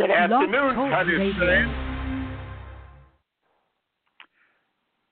[0.00, 1.72] Good afternoon, tennis fans.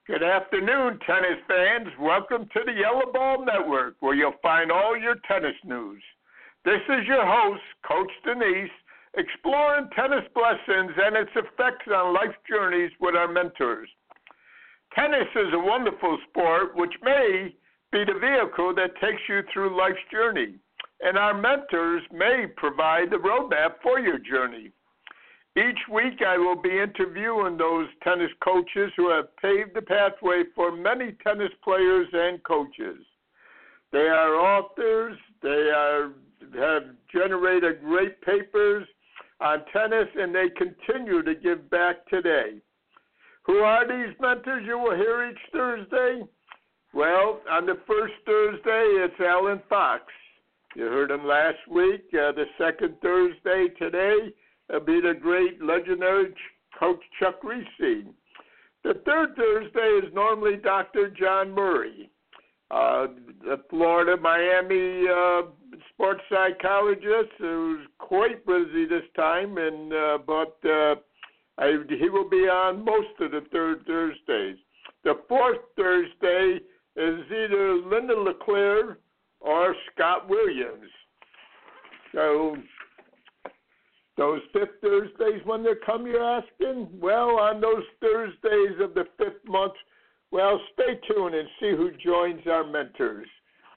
[0.07, 1.89] Good afternoon, tennis fans.
[2.01, 6.03] Welcome to the Yellow Ball Network, where you'll find all your tennis news.
[6.65, 8.71] This is your host, Coach Denise,
[9.19, 13.91] exploring tennis blessings and its effects on life journeys with our mentors.
[14.95, 17.55] Tennis is a wonderful sport which may
[17.93, 20.55] be the vehicle that takes you through life's journey,
[21.03, 24.73] and our mentors may provide the roadmap for your journey.
[25.57, 30.77] Each week, I will be interviewing those tennis coaches who have paved the pathway for
[30.77, 32.99] many tennis players and coaches.
[33.91, 36.13] They are authors, they are,
[36.55, 38.87] have generated great papers
[39.41, 42.61] on tennis, and they continue to give back today.
[43.45, 46.23] Who are these mentors you will hear each Thursday?
[46.93, 50.05] Well, on the first Thursday, it's Alan Fox.
[50.77, 52.05] You heard him last week.
[52.13, 54.33] Uh, the second Thursday today
[54.87, 56.35] be the great legendary
[56.79, 58.07] coach Chuck Kriese.
[58.85, 61.11] The third Thursday is normally Dr.
[61.11, 62.11] John Murray,
[62.71, 63.09] uh,
[63.43, 65.43] the Florida Miami uh,
[65.93, 70.95] sports psychologist who's quite busy this time, and uh, but uh,
[71.59, 74.59] I, he will be on most of the third Thursdays.
[75.05, 76.61] The fourth Thursday
[76.97, 78.99] is either Linda LeClaire
[79.41, 80.91] or Scott Williams.
[82.13, 82.57] So
[84.19, 86.89] those fifth Thursdays when they come, you're asking?
[87.01, 89.75] Well, on those Thursdays of the fifth month,
[90.33, 93.29] well, stay tuned and see who joins our mentors.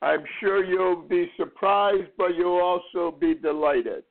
[0.02, 4.04] I'm sure you'll be surprised, but you'll also be delighted.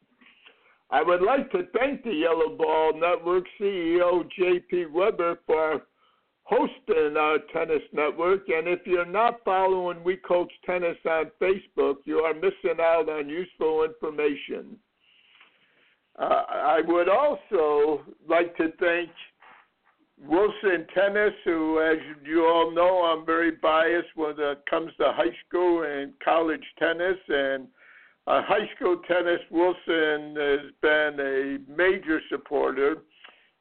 [0.90, 4.86] I would like to thank the Yellow Ball Network CEO J.P.
[4.86, 5.82] Weber for
[6.44, 8.48] hosting our tennis network.
[8.48, 13.28] And if you're not following We Coach Tennis on Facebook, you are missing out on
[13.28, 14.78] useful information.
[16.20, 19.08] Uh, I would also like to thank
[20.22, 21.96] Wilson Tennis, who, as
[22.26, 27.16] you all know, I'm very biased when it comes to high school and college tennis.
[27.28, 27.68] And
[28.26, 32.96] uh, high school tennis, Wilson has been a major supporter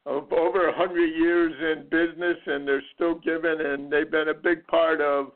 [0.04, 4.66] of over 100 years in business, and they're still giving, and they've been a big
[4.66, 5.32] part of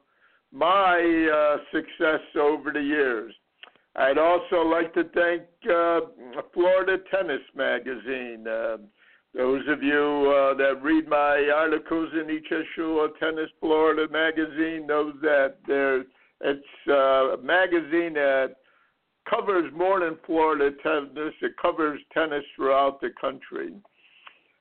[0.53, 1.01] my
[1.33, 3.33] uh, success over the years.
[3.97, 6.01] I'd also like to thank uh,
[6.53, 8.47] Florida Tennis Magazine.
[8.47, 8.79] Uh,
[9.35, 14.87] those of you uh, that read my articles in each issue of Tennis Florida Magazine
[14.87, 16.05] know that there
[16.41, 18.57] it's a magazine that
[19.29, 21.35] covers more than Florida tennis.
[21.41, 23.73] It covers tennis throughout the country.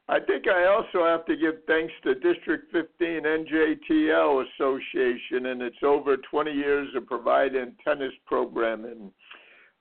[0.09, 5.77] I think I also have to give thanks to District 15 NJTL Association and its
[5.81, 9.11] over 20 years of providing tennis programming.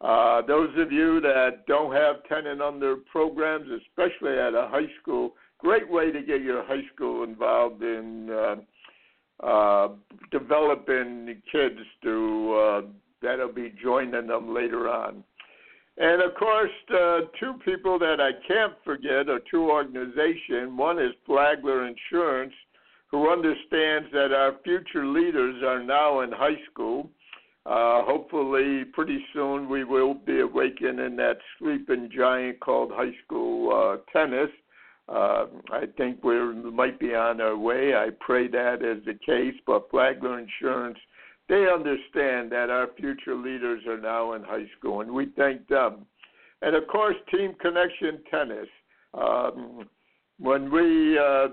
[0.02, 4.90] Uh, those of you that don't have 10 and under programs, especially at a high
[5.00, 8.56] school, great way to get your high school involved in uh,
[9.46, 9.88] uh,
[10.32, 12.82] developing kids to uh,
[13.22, 15.22] that'll be joining them later on.
[15.98, 20.70] And of course, uh, two people that I can't forget are two organizations.
[20.76, 22.54] One is Flagler Insurance,
[23.08, 27.10] who understands that our future leaders are now in high school.
[27.64, 33.72] Uh, hopefully, pretty soon we will be awakening in that sleeping giant called high school
[33.72, 34.50] uh, tennis.
[35.08, 37.94] Uh, I think we might be on our way.
[37.94, 39.54] I pray that is the case.
[39.66, 40.98] But Flagler Insurance
[41.48, 46.06] they understand that our future leaders are now in high school, and we thank them.
[46.62, 48.68] And of course, Team Connection Tennis.
[49.12, 49.88] Um,
[50.38, 51.48] when we uh,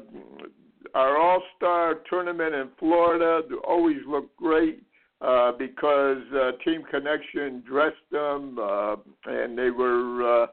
[0.93, 4.83] our All Star tournament in Florida always looked great
[5.21, 10.47] uh, because uh, Team Connection dressed them, uh, and they were uh,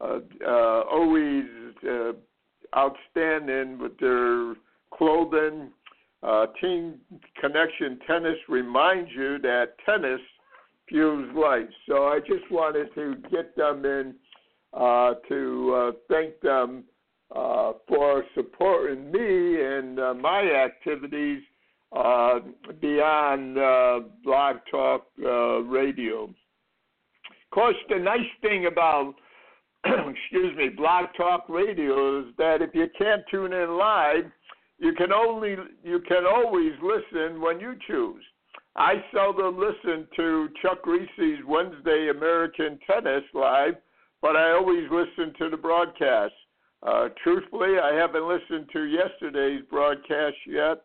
[0.00, 1.44] uh, uh, always
[1.88, 2.12] uh,
[2.76, 4.54] outstanding with their
[4.92, 5.70] clothing
[6.22, 6.94] uh, Team
[7.40, 10.20] Connection Tennis reminds you that tennis
[10.88, 11.68] fuels life.
[11.86, 14.14] So I just wanted to get them in
[14.72, 16.84] uh, to uh, thank them
[17.34, 21.42] uh, for supporting me and uh, my activities
[21.92, 22.40] uh,
[22.80, 26.24] beyond uh, Blog Talk uh, Radio.
[26.24, 29.14] Of course, the nice thing about
[29.84, 34.24] excuse me, Blog Talk Radio is that if you can't tune in live,
[34.78, 38.22] you can only you can always listen when you choose.
[38.76, 43.74] I seldom listen to Chuck Kriese's Wednesday American Tennis live,
[44.22, 46.34] but I always listen to the broadcast.
[46.86, 50.82] Uh, truthfully, I haven't listened to yesterday's broadcast yet,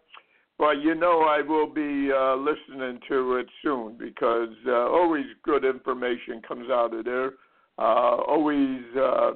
[0.63, 5.65] but you know I will be uh, listening to it soon because uh, always good
[5.65, 7.33] information comes out of there.
[7.77, 9.31] Uh, always uh,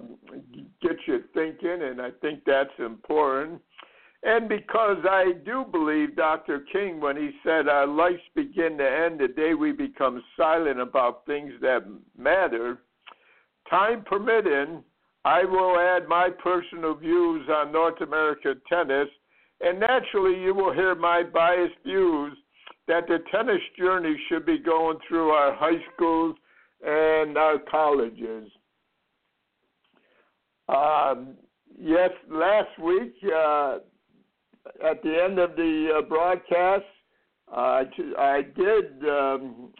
[0.81, 3.59] gets you thinking, and I think that's important.
[4.23, 6.63] And because I do believe Dr.
[6.71, 11.25] King when he said our lives begin to end the day we become silent about
[11.25, 11.81] things that
[12.17, 12.79] matter,
[13.69, 14.81] time permitting,
[15.25, 19.09] I will add my personal views on North American tennis,
[19.61, 22.37] and naturally you will hear my biased views
[22.87, 26.35] that the tennis journey should be going through our high schools
[26.85, 28.49] and our colleges.
[30.69, 31.35] Um,
[31.77, 33.79] yes, last week uh,
[34.85, 36.85] at the end of the uh, broadcast,
[37.51, 37.83] uh,
[38.17, 39.73] I did um,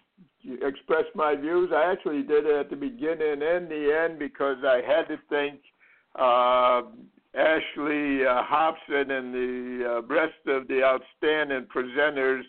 [0.62, 1.72] express my views.
[1.74, 5.60] I actually did it at the beginning and the end because I had to think
[6.18, 6.82] uh,
[7.38, 12.42] Ashley uh, Hobson and the uh, rest of the outstanding presenters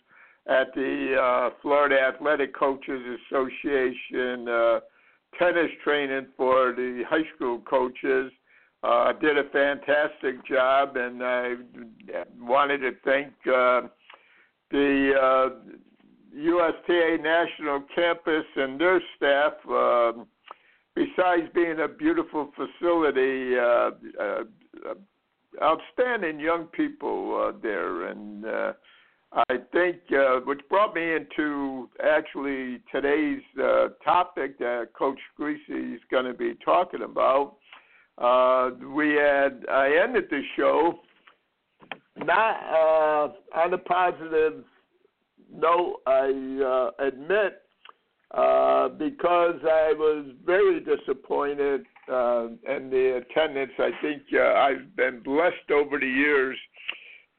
[0.49, 4.81] at the uh, Florida Athletic Coaches Association uh,
[5.39, 8.33] tennis training for the high school coaches.
[8.83, 11.55] Uh, did a fantastic job, and I
[12.41, 13.89] wanted to thank uh,
[14.71, 15.49] the uh,
[16.33, 19.53] USTA National Campus and their staff.
[19.69, 20.13] Uh,
[20.95, 23.91] besides being a beautiful facility, uh,
[24.21, 24.45] uh,
[25.63, 28.73] outstanding young people uh, there, and uh,
[29.33, 35.59] I think uh, which brought me into actually today's uh, topic that Coach Kriese
[35.95, 37.57] is going to be talking about.
[38.17, 40.99] Uh, we had I ended the show
[42.17, 44.65] not uh, on a positive
[45.53, 46.01] note.
[46.07, 47.63] I uh, admit
[48.33, 53.73] uh, because I was very disappointed uh, in the attendance.
[53.79, 56.57] I think uh, I've been blessed over the years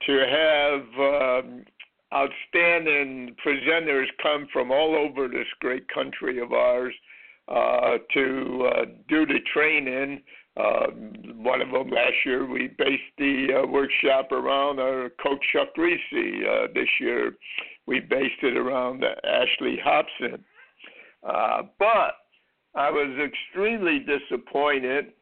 [0.05, 1.65] to have um,
[2.13, 6.93] outstanding presenters come from all over this great country of ours
[7.47, 10.21] uh, to uh, do the training.
[10.57, 10.87] Uh,
[11.35, 15.97] one of them last year, we based the uh, workshop around our coach Chuck Kriese.
[16.13, 17.33] Uh, this year,
[17.85, 20.43] we based it around Ashley Hobson.
[21.23, 22.15] Uh, but
[22.75, 25.13] I was extremely disappointed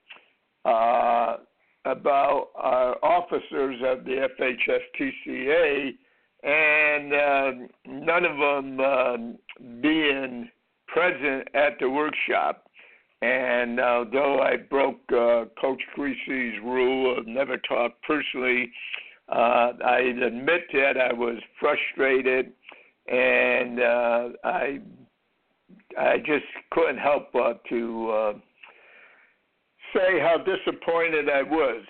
[0.66, 1.38] uh,
[1.86, 5.94] about our officers of the FHSTCA
[6.44, 7.52] and uh,
[7.86, 9.18] none of them uh,
[9.82, 10.50] being
[10.88, 12.64] present at the workshop.
[13.22, 18.72] And although I broke uh, Coach Kriese's rule of never talk personally,
[19.30, 22.54] uh, I admit that I was frustrated,
[23.08, 24.80] and uh, I
[25.98, 28.34] I just couldn't help but to uh,
[29.94, 31.84] say how disappointed I was.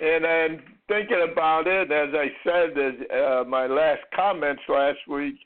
[0.00, 5.36] And I'm thinking about it, as I said in uh, my last comments last week,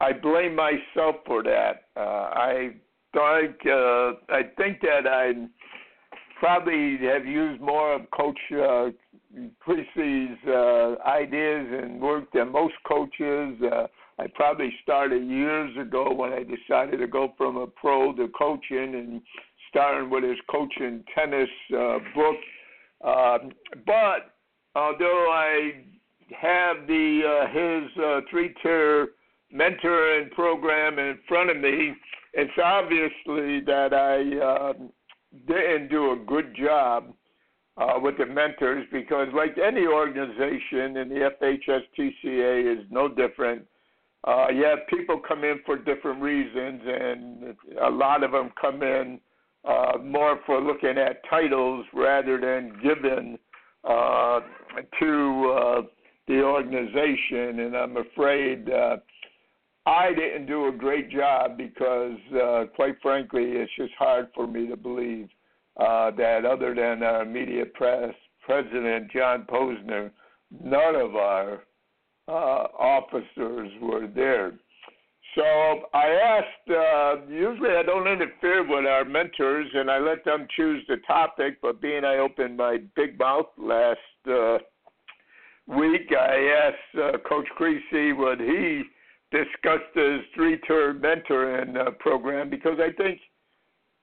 [0.00, 1.84] I blame myself for that.
[1.96, 2.70] Uh, I
[3.12, 5.32] think uh, I think that I
[6.38, 8.90] probably have used more of Coach uh,
[9.60, 13.56] Kriese's uh, ideas and work than most coaches.
[13.62, 13.86] Uh,
[14.18, 18.94] I probably started years ago when I decided to go from a pro to coaching
[18.94, 19.20] and
[19.70, 22.36] starting with his coaching tennis uh, book.
[23.04, 23.38] Uh,
[23.84, 24.34] but
[24.76, 25.72] although I
[26.40, 29.08] have the uh, his uh, three-tier
[29.52, 31.92] mentoring program in front of me,
[32.34, 34.72] it's obviously that I uh,
[35.46, 37.12] didn't do a good job
[37.76, 43.66] uh, with the mentors because, like any organization, and the FHSTCA is no different
[44.26, 49.20] uh, yeah, people come in for different reasons, and a lot of them come in
[49.68, 53.38] uh, more for looking at titles rather than giving
[53.84, 54.40] uh,
[54.98, 55.82] to uh,
[56.26, 57.60] the organization.
[57.60, 58.96] And I'm afraid uh,
[59.86, 64.66] I didn't do a great job because, uh, quite frankly, it's just hard for me
[64.68, 65.28] to believe
[65.78, 70.10] uh, that other than our immediate press president, John Posner,
[70.62, 71.64] none of our
[72.28, 72.32] uh,
[72.78, 74.52] officers were there.
[75.34, 75.42] So
[75.92, 80.84] I asked, uh, usually I don't interfere with our mentors and I let them choose
[80.88, 83.98] the topic, but being I opened my big mouth last
[84.30, 84.58] uh,
[85.66, 88.84] week, I asked uh, Coach Kriese would he
[89.32, 93.18] discuss his three-tier mentoring uh, program because I think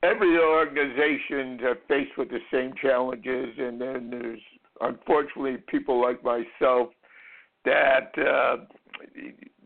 [0.03, 4.41] every organization is faced with the same challenges, and then there's
[4.81, 6.89] unfortunately people like myself
[7.65, 8.57] that uh,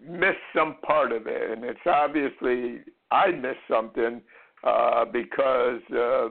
[0.07, 4.21] missed some part of it, and it's obviously I missed something
[4.63, 6.29] uh, because uh,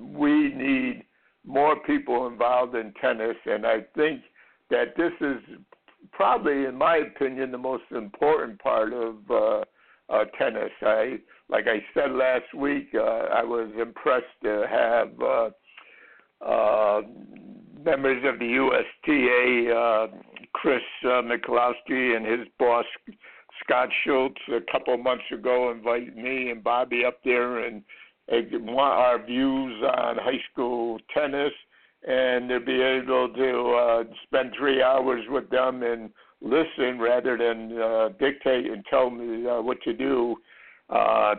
[0.00, 1.04] we need
[1.46, 4.22] more people involved in tennis, and I think
[4.70, 5.58] that this is
[6.12, 9.64] probably, in my opinion, the most important part of uh,
[10.08, 10.70] uh, tennis.
[10.82, 11.18] I,
[11.48, 15.20] like I said last week, uh, I was impressed to have.
[15.20, 15.50] Uh,
[16.44, 17.02] uh,
[17.84, 20.06] members of the USTA, uh,
[20.52, 22.84] Chris uh, Michalowski and his boss
[23.62, 27.82] Scott Schultz a couple months ago invited me and Bobby up there and
[28.28, 31.52] want our views on high school tennis
[32.06, 36.10] and to be able to uh, spend three hours with them and
[36.40, 40.36] listen rather than uh, dictate and tell me uh, what to do.
[40.90, 41.34] Uh,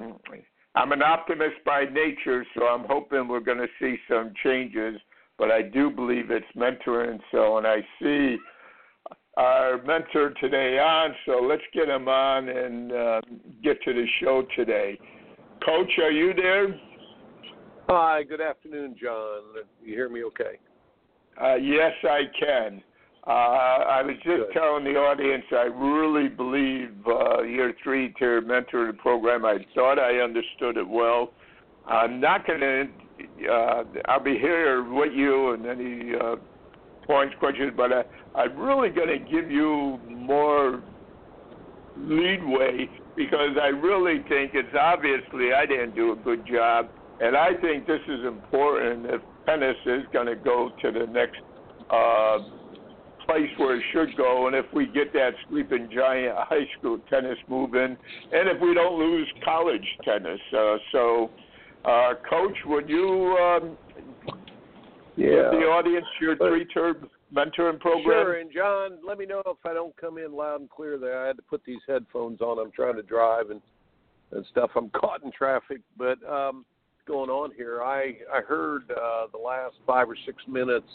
[0.76, 5.00] I'm an optimist by nature, so I'm hoping we're going to see some changes.
[5.38, 7.20] But I do believe it's mentoring.
[7.32, 8.38] So, and I see
[9.38, 11.14] our mentor today on.
[11.26, 13.22] So let's get him on and uh,
[13.64, 14.98] get to the show today.
[15.66, 16.80] Coach, are you there?
[17.90, 19.42] Hi, good afternoon, John.
[19.84, 20.58] You hear me okay?
[21.42, 22.82] Uh, yes, I can.
[23.28, 24.54] Uh, I was just Good.
[24.54, 29.46] telling the audience I really believe uh, your three tier mentoring program.
[29.46, 31.32] I thought I understood it well.
[31.88, 32.86] I'm not going to.
[33.50, 36.36] Uh, I'll be here with you and any uh,
[37.06, 38.04] points, questions, but I,
[38.36, 40.84] I'm really going to give you more
[41.98, 46.90] leadway because I really think it's obviously I didn't do a good job,
[47.22, 51.40] and I think this is important if tennis is going to go to the next
[51.90, 52.40] uh,
[53.26, 57.38] place where it should go, and if we get that sleeping giant high school tennis
[57.48, 57.98] moving,
[58.32, 60.40] and if we don't lose college tennis.
[60.56, 61.32] Uh, so,
[61.86, 63.78] uh, Coach, would you um,
[65.16, 65.28] yeah.
[65.28, 66.96] give the audience your three-tier
[67.34, 68.04] mentoring program?
[68.04, 71.24] Sure, and John, let me know if I don't come in loud and clear there.
[71.24, 72.60] I had to put these headphones on.
[72.60, 73.62] I'm trying to drive and
[74.32, 74.72] and stuff.
[74.76, 76.66] I'm caught in traffic, but um,
[77.06, 77.82] going on here?
[77.84, 80.90] I I heard uh, the last five or six minutes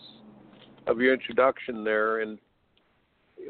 [0.87, 2.39] of your introduction there, and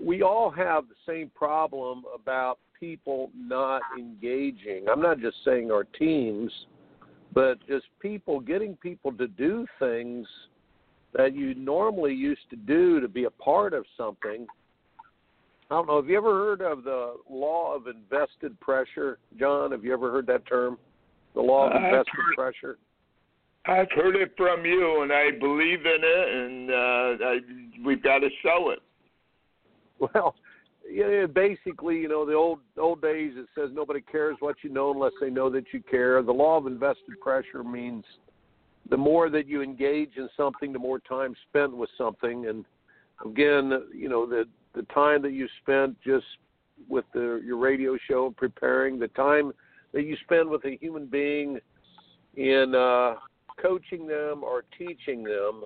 [0.03, 4.87] we all have the same problem about people not engaging.
[4.91, 6.51] I'm not just saying our teams,
[7.35, 10.27] but just people getting people to do things
[11.13, 14.47] that you normally used to do to be a part of something.
[15.71, 15.97] I don't know.
[15.97, 19.71] Have you ever heard of the law of invested pressure, John?
[19.71, 20.79] Have you ever heard that term?
[21.35, 22.79] The law of invested heard, pressure.
[23.67, 27.39] I've heard it from you, and I believe in it, and uh, I,
[27.85, 28.81] we've got to show it.
[30.01, 30.35] Well,
[30.91, 34.93] yeah, basically, you know, the old old days it says nobody cares what you know
[34.93, 36.23] unless they know that you care.
[36.23, 38.05] The law of invested pressure means
[38.89, 42.65] the more that you engage in something, the more time spent with something, and
[43.25, 44.45] again, you know, the
[44.75, 46.27] the time that you spent just
[46.89, 49.53] with the your radio show preparing, the time
[49.93, 51.59] that you spend with a human being
[52.37, 53.15] in uh,
[53.61, 55.65] coaching them or teaching them,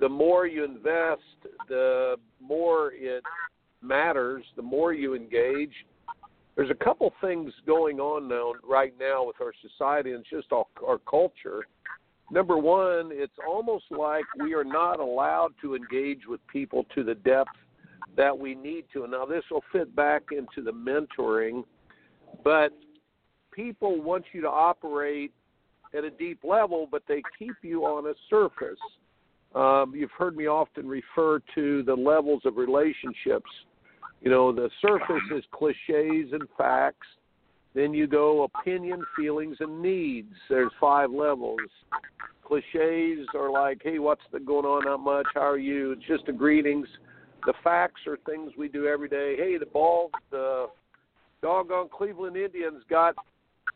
[0.00, 1.22] the more you invest,
[1.68, 3.22] the more it
[3.86, 5.72] matters, the more you engage.
[6.56, 10.64] There's a couple things going on now, right now with our society and just our,
[10.86, 11.66] our culture.
[12.30, 17.14] Number one, it's almost like we are not allowed to engage with people to the
[17.14, 17.50] depth
[18.16, 19.02] that we need to.
[19.02, 21.62] And now, this will fit back into the mentoring,
[22.42, 22.72] but
[23.52, 25.32] people want you to operate
[25.96, 28.78] at a deep level, but they keep you on a surface.
[29.54, 33.50] Um, you've heard me often refer to the levels of relationships.
[34.26, 37.06] You know, the surface is cliches and facts.
[37.76, 40.34] Then you go opinion, feelings, and needs.
[40.48, 41.60] There's five levels.
[42.44, 44.84] Cliches are like, hey, what's the, going on?
[44.86, 45.26] Not much.
[45.32, 45.92] How are you?
[45.92, 46.88] It's just a greetings.
[47.44, 49.36] The facts are things we do every day.
[49.38, 50.70] Hey, the ball, the
[51.40, 53.14] doggone Cleveland Indians got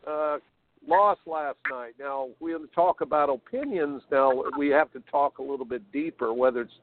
[0.05, 0.39] uh,
[0.85, 1.93] lost last night.
[1.97, 4.01] Now, we talk about opinions.
[4.11, 6.73] Now, we have to talk a little bit deeper, whether it's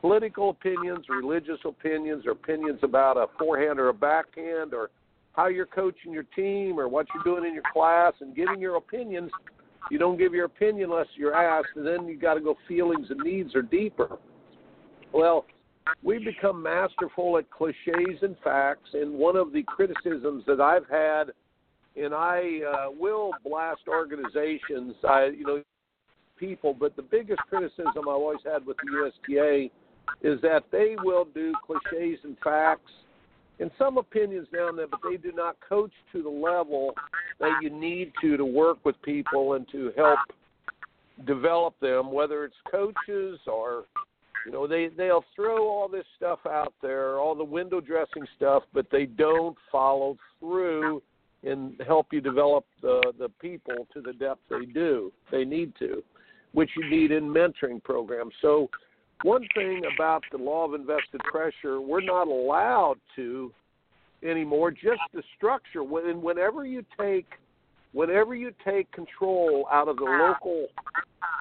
[0.00, 4.90] political opinions, religious opinions, or opinions about a forehand or a backhand, or
[5.32, 8.76] how you're coaching your team, or what you're doing in your class, and giving your
[8.76, 9.30] opinions.
[9.90, 13.06] You don't give your opinion unless you're asked, and then you got to go feelings
[13.10, 14.18] and needs are deeper.
[15.12, 15.46] Well,
[16.02, 21.32] we become masterful at cliches and facts, and one of the criticisms that I've had–
[22.02, 25.62] and I uh, will blast organizations, I you know,
[26.38, 26.74] people.
[26.74, 29.70] But the biggest criticism I've always had with the USTA
[30.22, 32.90] is that they will do cliches and facts
[33.60, 36.94] and some opinions down there, but they do not coach to the level
[37.40, 40.18] that you need to to work with people and to help
[41.26, 43.84] develop them, whether it's coaches or
[44.46, 48.62] you know they they'll throw all this stuff out there, all the window dressing stuff,
[48.72, 51.02] but they don't follow through
[51.44, 56.02] and help you develop the the people to the depth they do they need to,
[56.52, 58.32] which you need in mentoring programs.
[58.40, 58.68] So,
[59.22, 63.52] one thing about the law of invested pressure, we're not allowed to
[64.22, 64.70] anymore.
[64.70, 65.82] Just the structure.
[65.82, 67.26] When whenever you take
[67.92, 70.66] whenever you take control out of the local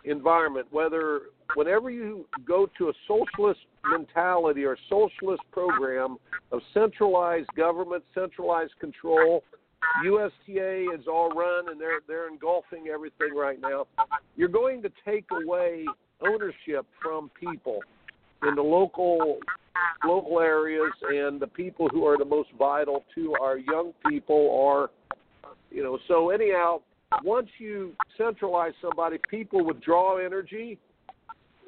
[0.06, 1.22] environment, whether
[1.56, 3.60] whenever you go to a socialist
[3.90, 6.18] mentality or socialist program
[6.52, 9.44] of centralized government, centralized control,
[10.06, 13.88] USTA is all run and they're they're engulfing everything right now.
[14.36, 15.86] You're going to take away
[16.22, 17.80] ownership from people
[18.44, 19.40] in the local
[20.06, 24.90] local areas and the people who are the most vital to our young people are
[25.72, 26.80] you know so anyhow
[27.24, 30.78] once you centralize somebody people withdraw energy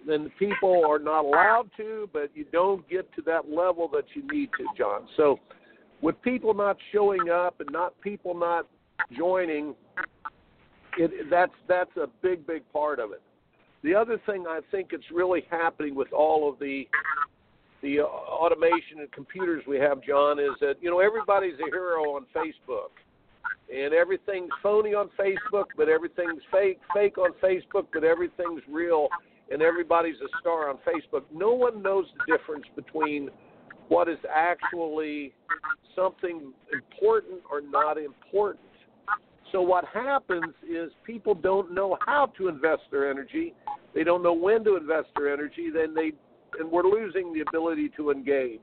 [0.07, 4.23] then people are not allowed to but you don't get to that level that you
[4.31, 5.39] need to john so
[6.01, 8.67] with people not showing up and not people not
[9.17, 9.75] joining
[10.97, 13.21] it that's that's a big big part of it
[13.83, 16.87] the other thing I think it's really happening with all of the
[17.81, 22.15] the uh, automation and computers we have, John, is that you know everybody's a hero
[22.15, 22.91] on Facebook,
[23.73, 29.07] and everything's phony on Facebook, but everything's fake, fake on Facebook, but everything's real,
[29.49, 31.23] and everybody's a star on Facebook.
[31.33, 33.29] No one knows the difference between
[33.89, 35.33] what is actually
[35.95, 38.63] something important or not important.
[39.51, 43.53] So what happens is people don't know how to invest their energy.
[43.93, 45.69] They don't know when to invest their energy.
[45.73, 46.11] Then they
[46.59, 48.61] and we're losing the ability to engage.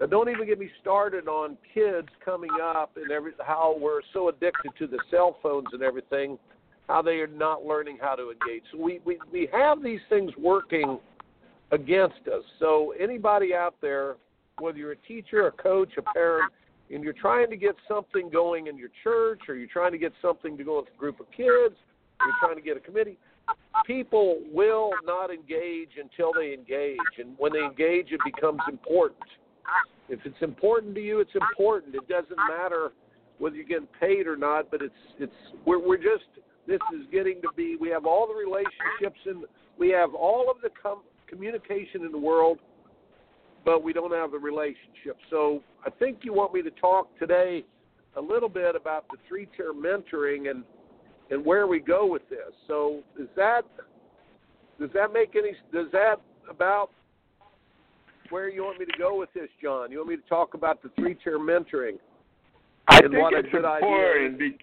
[0.00, 4.28] Now, don't even get me started on kids coming up and every how we're so
[4.28, 6.38] addicted to the cell phones and everything,
[6.88, 8.62] how they are not learning how to engage.
[8.72, 10.98] So we we we have these things working
[11.70, 12.42] against us.
[12.58, 14.16] So anybody out there,
[14.58, 16.52] whether you're a teacher, a coach, a parent,
[16.90, 20.12] and you're trying to get something going in your church or you're trying to get
[20.20, 21.74] something to go with a group of kids,
[22.20, 23.18] you're trying to get a committee,
[23.86, 26.98] people will not engage until they engage.
[27.18, 29.22] And when they engage, it becomes important.
[30.08, 31.94] If it's important to you, it's important.
[31.94, 32.92] It doesn't matter
[33.38, 35.32] whether you're getting paid or not, but it's it's
[35.64, 36.28] we're we're just
[36.66, 39.44] this is getting to be we have all the relationships and
[39.78, 42.58] we have all of the com- communication in the world
[43.64, 45.16] but we don't have the relationship.
[45.30, 47.64] So I think you want me to talk today
[48.16, 50.64] a little bit about the three tier mentoring and
[51.30, 52.52] and where we go with this.
[52.68, 53.62] So does that
[54.78, 56.16] does that make any does that
[56.48, 56.90] about
[58.30, 59.90] where you want me to go with this, John?
[59.90, 61.98] You want me to talk about the three tier mentoring?
[62.88, 64.38] I think it's important.
[64.38, 64.58] Be,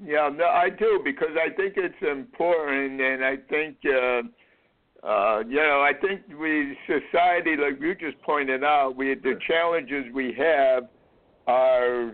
[0.00, 4.22] yeah, no, I do because I think it's important, and I think uh,
[5.02, 10.06] uh, you know, I think we society, like you just pointed out, we the challenges
[10.12, 10.88] we have
[11.46, 12.12] are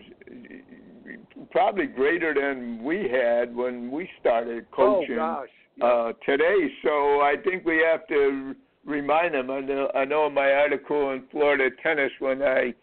[1.50, 5.44] probably greater than we had when we started coaching oh,
[5.76, 5.84] yeah.
[5.84, 6.70] uh, today.
[6.82, 9.50] So I think we have to remind them.
[9.50, 12.74] I know, I know in my article in Florida Tennis when I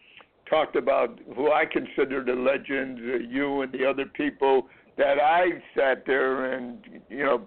[0.50, 4.66] talked about who I consider the legends, uh, you and the other people
[4.98, 7.46] that I sat there and you know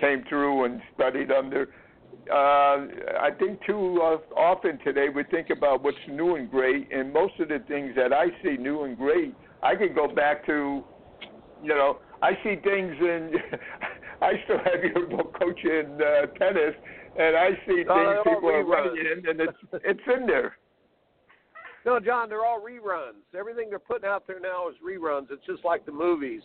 [0.00, 1.68] came through and studied under
[2.30, 2.86] uh,
[3.20, 4.00] I think too
[4.36, 8.12] often today we think about what's new and great, and most of the things that
[8.12, 10.82] I see new and great, I could go back to,
[11.62, 13.32] you know, I see things in.
[14.22, 16.74] I still have your book coaching uh, tennis,
[17.18, 20.56] and I see things no, people are running in, and it's it's in there.
[21.84, 23.22] No, John, they're all reruns.
[23.38, 25.30] Everything they're putting out there now is reruns.
[25.30, 26.42] It's just like the movies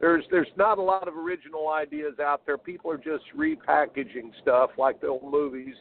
[0.00, 2.58] there's there's not a lot of original ideas out there.
[2.58, 5.74] People are just repackaging stuff like the old movies.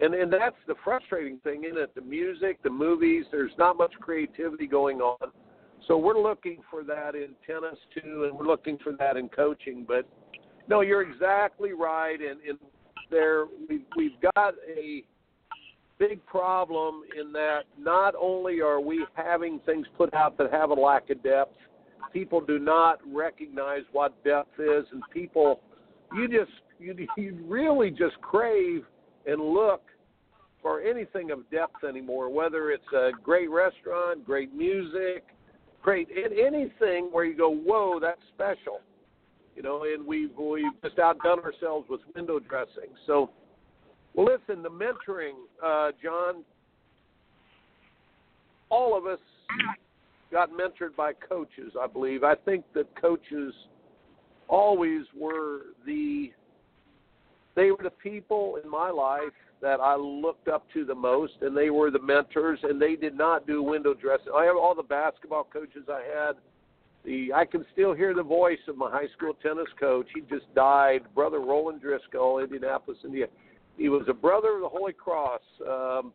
[0.00, 1.94] And and that's the frustrating thing in it.
[1.94, 5.30] The music, the movies, there's not much creativity going on.
[5.86, 9.84] So we're looking for that in tennis too and we're looking for that in coaching.
[9.86, 10.06] But
[10.68, 12.58] no, you're exactly right and, and
[13.10, 15.04] there we've we've got a
[15.98, 20.74] big problem in that not only are we having things put out that have a
[20.74, 21.56] lack of depth,
[22.12, 25.60] people do not recognize what depth is, and people,
[26.14, 28.84] you just you, you really just crave
[29.26, 29.82] and look
[30.60, 32.30] for anything of depth anymore.
[32.30, 35.24] Whether it's a great restaurant, great music,
[35.82, 38.80] great anything where you go, whoa, that's special.
[39.56, 42.94] You know, and we've we've just outdone ourselves with window dressing.
[43.06, 43.30] So,
[44.14, 46.44] well, listen, the mentoring, uh, John.
[48.70, 49.18] All of us
[50.32, 52.24] got mentored by coaches, I believe.
[52.24, 53.54] I think that coaches
[54.48, 56.32] always were the
[57.54, 61.54] they were the people in my life that I looked up to the most, and
[61.54, 64.32] they were the mentors, and they did not do window dressing.
[64.34, 66.36] I have all the basketball coaches I had.
[67.04, 70.06] The I can still hear the voice of my high school tennis coach.
[70.14, 73.26] He just died, Brother Roland Driscoll, Indianapolis, India.
[73.76, 75.42] He was a brother of the Holy Cross.
[75.68, 76.12] Um,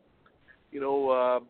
[0.72, 1.40] you know, uh,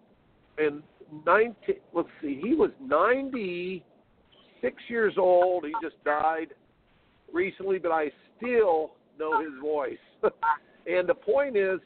[0.58, 0.82] and
[1.24, 1.54] 19
[1.94, 5.64] let's see he was 96 years old.
[5.64, 6.48] He just died
[7.32, 9.98] recently, but I still know his voice.
[10.86, 11.80] and the point is,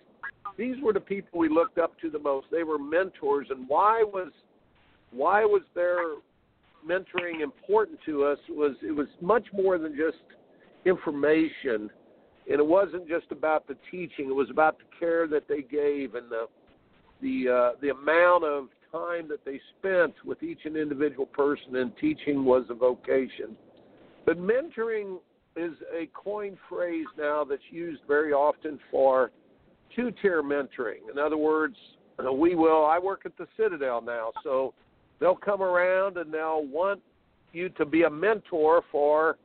[0.57, 2.47] these were the people we looked up to the most.
[2.51, 4.31] They were mentors, and why was
[5.11, 6.17] why was their
[6.87, 8.39] mentoring important to us?
[8.49, 10.23] Was it was much more than just
[10.85, 11.91] information,
[12.51, 14.29] and it wasn't just about the teaching.
[14.29, 16.47] It was about the care that they gave and the
[17.23, 21.77] the uh, the amount of time that they spent with each and individual person.
[21.77, 23.57] And teaching was a vocation,
[24.27, 25.19] but mentoring
[25.57, 29.31] is a coined phrase now that's used very often for
[29.95, 31.11] two tier mentoring.
[31.11, 31.77] In other words,
[32.25, 34.75] uh, we will, I work at the Citadel now, so
[35.21, 37.01] they'll come around and they'll want
[37.53, 39.37] you to be a mentor for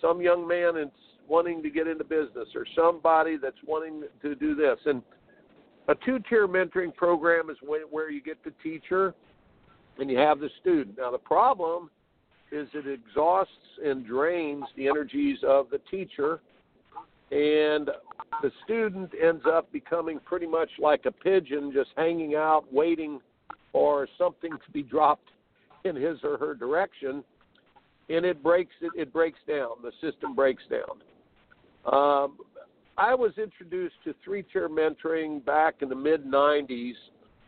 [0.00, 0.90] some young man that's
[1.28, 4.78] wanting to get into business or somebody that's wanting to do this.
[4.86, 5.02] And
[5.88, 9.14] a two tier mentoring program is where you get the teacher
[9.98, 10.98] and you have the student.
[10.98, 11.90] Now, the problem
[12.50, 13.52] is it exhausts
[13.84, 16.40] and drains the energies of the teacher,
[17.30, 17.90] and
[18.42, 23.20] the student ends up becoming pretty much like a pigeon just hanging out, waiting
[23.72, 25.30] for something to be dropped
[25.84, 27.24] in his or her direction,
[28.08, 29.70] and it breaks it, it breaks down.
[29.82, 31.02] The system breaks down.
[31.92, 32.38] Um,
[32.96, 36.94] I was introduced to three tier mentoring back in the mid 90s,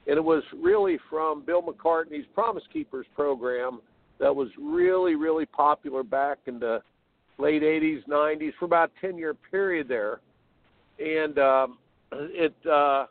[0.06, 3.80] and it was really from Bill McCartney's Promise Keepers program
[4.18, 6.80] that was really, really popular back in the
[7.38, 10.20] late 80s, 90s for about a 10 year period there.
[10.98, 11.78] And um,
[12.12, 13.06] it, uh,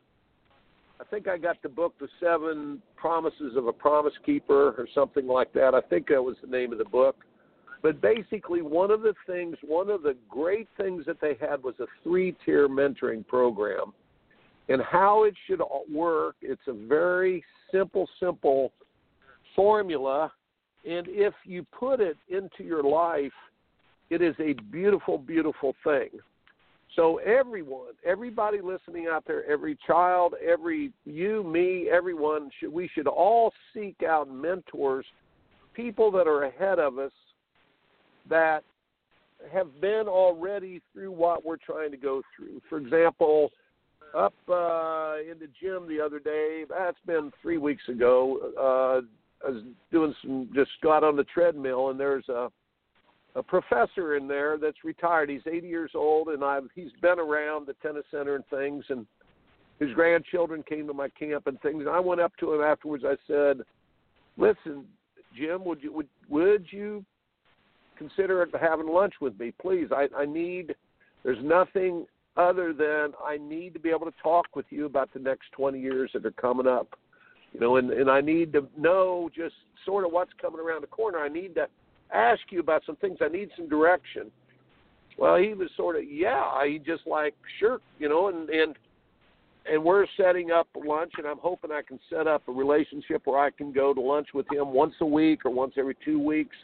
[0.99, 5.27] I think I got the book, The Seven Promises of a Promise Keeper, or something
[5.27, 5.75] like that.
[5.75, 7.17] I think that was the name of the book.
[7.85, 11.75] But basically, one of the things, one of the great things that they had was
[11.79, 13.93] a three tier mentoring program.
[14.69, 15.61] And how it should
[15.93, 18.71] work, it's a very simple, simple
[19.55, 20.31] formula
[20.83, 23.31] and if you put it into your life,
[24.09, 26.09] it is a beautiful, beautiful thing.
[26.95, 33.07] So everyone, everybody listening out there, every child, every you, me, everyone, should, we should
[33.07, 35.05] all seek out mentors,
[35.75, 37.11] people that are ahead of us
[38.29, 38.63] that
[39.51, 42.61] have been already through what we're trying to go through.
[42.69, 43.51] For example,
[44.15, 48.51] up uh, in the gym the other day, that's been three weeks ago.
[48.57, 52.49] Uh, I was doing some just got on the treadmill and there's a
[53.37, 55.29] a professor in there that's retired.
[55.29, 59.05] He's 80 years old and I've he's been around the tennis center and things and
[59.79, 61.81] his grandchildren came to my camp and things.
[61.81, 63.03] And I went up to him afterwards.
[63.05, 63.59] I said,
[64.37, 64.85] "Listen,
[65.37, 67.03] Jim, would you would would you
[67.97, 69.87] consider having lunch with me, please?
[69.91, 70.75] I I need.
[71.23, 72.05] There's nothing
[72.37, 75.79] other than I need to be able to talk with you about the next 20
[75.79, 76.95] years that are coming up
[77.55, 79.55] you know, and and I need to know just
[79.85, 81.19] sort of what's coming around the corner.
[81.19, 81.67] I need to
[82.13, 83.19] ask you about some things.
[83.21, 84.29] I need some direction.
[85.17, 86.65] Well, he was sort of yeah.
[86.67, 88.75] He just like sure, you know, and and
[89.71, 93.39] and we're setting up lunch, and I'm hoping I can set up a relationship where
[93.39, 96.57] I can go to lunch with him once a week or once every two weeks,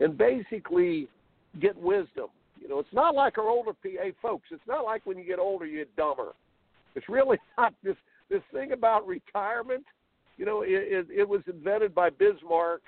[0.00, 1.08] and basically
[1.60, 2.26] get wisdom.
[2.60, 4.48] You know, it's not like our older PA folks.
[4.50, 6.32] It's not like when you get older you get dumber.
[6.94, 7.96] It's really not this
[8.28, 9.84] this thing about retirement
[10.40, 12.80] you know, it, it, it was invented by Bismarck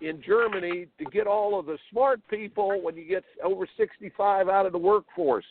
[0.00, 4.66] in Germany to get all of the smart people when you get over 65 out
[4.66, 5.44] of the workforce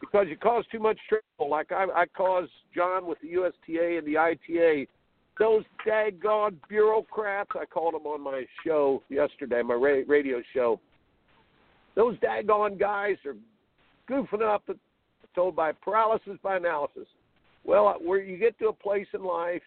[0.00, 1.50] because you cause too much trouble.
[1.50, 4.86] Like I, I caused John with the USTA and the ITA.
[5.38, 10.80] Those daggone bureaucrats, I called them on my show yesterday, my ra- radio show.
[11.94, 13.36] Those daggone guys are
[14.10, 14.64] goofing up,
[15.34, 17.06] told by paralysis by analysis.
[17.64, 19.62] Well, uh, where you get to a place in life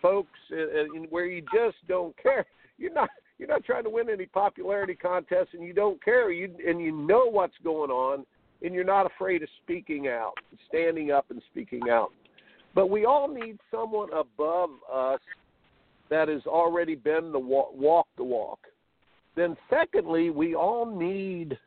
[0.00, 0.30] folks,
[1.10, 2.46] where you just don't care.
[2.78, 6.30] You're not you're not trying to win any popularity contests, and you don't care.
[6.30, 8.24] You and you know what's going on,
[8.62, 10.32] and you're not afraid of speaking out,
[10.68, 12.10] standing up and speaking out.
[12.74, 15.20] But we all need someone above us
[16.08, 18.60] that has already been the walk, walk the walk.
[19.36, 21.58] Then, secondly, we all need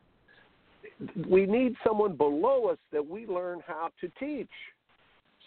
[1.30, 4.50] we need someone below us that we learn how to teach.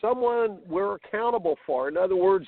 [0.01, 1.89] Someone we're accountable for.
[1.89, 2.47] In other words,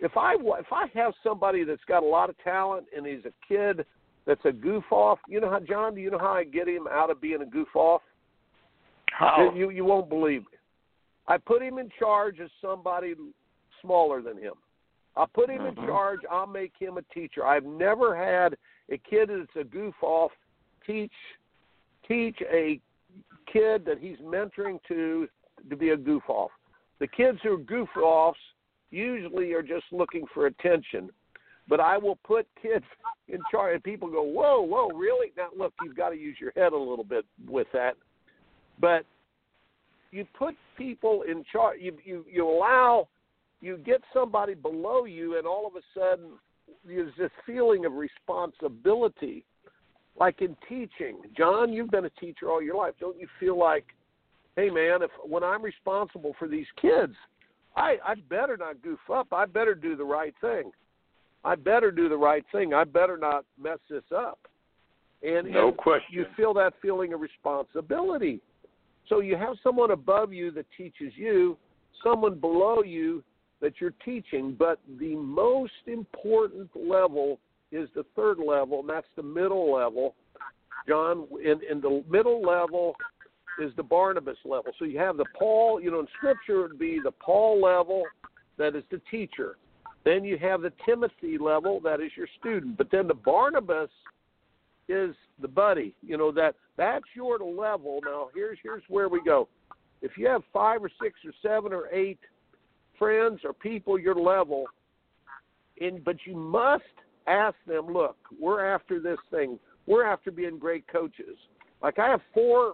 [0.00, 3.32] if I if I have somebody that's got a lot of talent and he's a
[3.46, 3.84] kid
[4.26, 6.86] that's a goof off, you know how John, do you know how I get him
[6.90, 8.02] out of being a goof off?
[9.10, 9.52] How?
[9.54, 10.58] You you won't believe me.
[11.30, 13.14] I put him in charge of somebody
[13.80, 14.54] smaller than him.
[15.16, 15.80] I'll put him mm-hmm.
[15.80, 16.20] in charge.
[16.28, 17.46] I'll make him a teacher.
[17.46, 18.56] I've never had
[18.90, 20.32] a kid that's a goof off
[20.84, 21.12] teach
[22.08, 22.80] teach a
[23.52, 25.28] kid that he's mentoring to
[25.68, 26.50] to be a goof off.
[26.98, 28.38] The kids who are goof offs
[28.90, 31.10] usually are just looking for attention.
[31.68, 32.84] but I will put kids
[33.28, 33.74] in charge.
[33.74, 35.32] And people go, whoa, whoa, really?
[35.36, 37.94] Now, look, you've got to use your head a little bit with that.
[38.80, 39.04] But
[40.10, 41.78] you put people in charge.
[41.80, 43.08] You you you allow
[43.60, 46.32] you get somebody below you, and all of a sudden
[46.86, 49.44] there's this feeling of responsibility.
[50.18, 52.94] Like in teaching, John, you've been a teacher all your life.
[53.00, 53.84] Don't you feel like,
[54.56, 57.14] hey man, if when I'm responsible for these kids,
[57.76, 59.28] I I better not goof up.
[59.32, 60.72] I better do the right thing.
[61.44, 62.74] I better do the right thing.
[62.74, 64.38] I better not mess this up.
[65.22, 66.08] And, no and question.
[66.10, 68.40] you feel that feeling of responsibility.
[69.10, 71.58] So you have someone above you that teaches you,
[72.02, 73.22] someone below you
[73.60, 77.38] that you're teaching, but the most important level
[77.72, 80.14] is the third level, and that's the middle level.
[80.88, 82.94] John, in, in the middle level
[83.60, 84.72] is the Barnabas level.
[84.78, 88.04] So you have the Paul, you know, in Scripture it would be the Paul level,
[88.58, 89.56] that is the teacher.
[90.04, 92.78] Then you have the Timothy level, that is your student.
[92.78, 93.90] But then the Barnabas
[94.88, 95.94] is the buddy.
[96.02, 98.00] You know that that's your level.
[98.02, 99.48] Now here's here's where we go.
[100.00, 102.18] If you have five or six or seven or eight
[102.98, 104.64] friends or people your level,
[105.78, 106.82] and but you must
[107.26, 109.58] ask them, look, we're after this thing.
[109.86, 111.36] We're after being great coaches.
[111.82, 112.72] Like I have four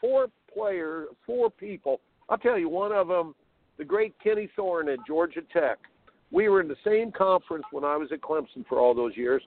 [0.00, 2.00] four players, four people.
[2.28, 3.34] I'll tell you, one of them,
[3.78, 5.78] the great Kenny Thorne at Georgia Tech.
[6.30, 9.42] We were in the same conference when I was at Clemson for all those years,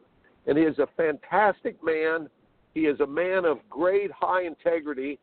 [0.45, 2.27] and he is a fantastic man.
[2.73, 5.19] He is a man of great high integrity.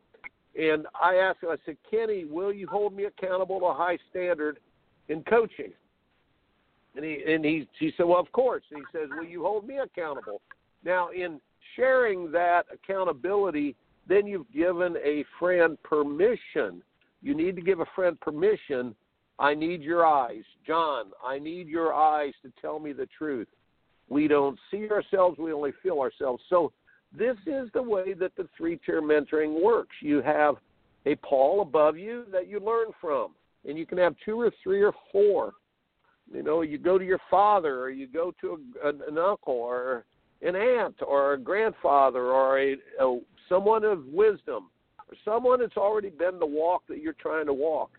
[0.58, 3.98] And I asked him, I said, Kenny, will you hold me accountable to a high
[4.10, 4.58] standard
[5.08, 5.72] in coaching?
[6.96, 8.64] And he and he he said, Well, of course.
[8.70, 10.40] And he says, Will you hold me accountable?
[10.84, 11.40] Now, in
[11.76, 13.76] sharing that accountability,
[14.08, 16.82] then you've given a friend permission.
[17.22, 18.94] You need to give a friend permission.
[19.38, 20.42] I need your eyes.
[20.66, 23.48] John, I need your eyes to tell me the truth.
[24.08, 26.42] We don't see ourselves, we only feel ourselves.
[26.48, 26.72] So,
[27.16, 29.96] this is the way that the three tier mentoring works.
[30.00, 30.56] You have
[31.06, 33.34] a Paul above you that you learn from,
[33.68, 35.52] and you can have two or three or four.
[36.32, 40.04] You know, you go to your father, or you go to a, an, uncle, or
[40.42, 44.70] an aunt, or a grandfather, or a, a someone of wisdom,
[45.08, 47.90] or someone that's already been the walk that you're trying to walk.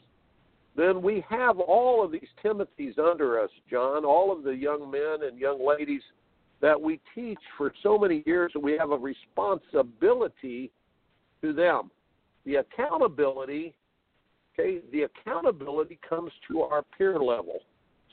[0.77, 5.27] Then we have all of these Timothys under us, John, all of the young men
[5.27, 6.01] and young ladies
[6.61, 10.71] that we teach for so many years, and we have a responsibility
[11.41, 11.89] to them.
[12.45, 13.73] The accountability,
[14.53, 17.59] okay, the accountability comes to our peer level.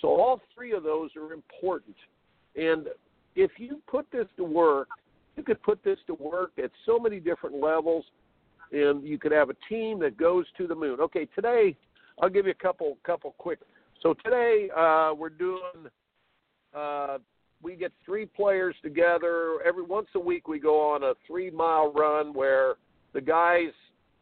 [0.00, 1.96] So all three of those are important.
[2.56, 2.87] And
[3.37, 4.88] if you put this to work,
[5.37, 8.04] you could put this to work at so many different levels,
[8.72, 11.00] and you could have a team that goes to the moon.
[11.00, 11.76] Okay, today
[12.20, 13.61] I'll give you a couple couple quick.
[14.02, 15.61] So today uh, we're doing.
[16.74, 17.18] Uh,
[17.62, 20.49] we get three players together every once a week.
[20.49, 22.75] We go on a three mile run where
[23.12, 23.71] the guys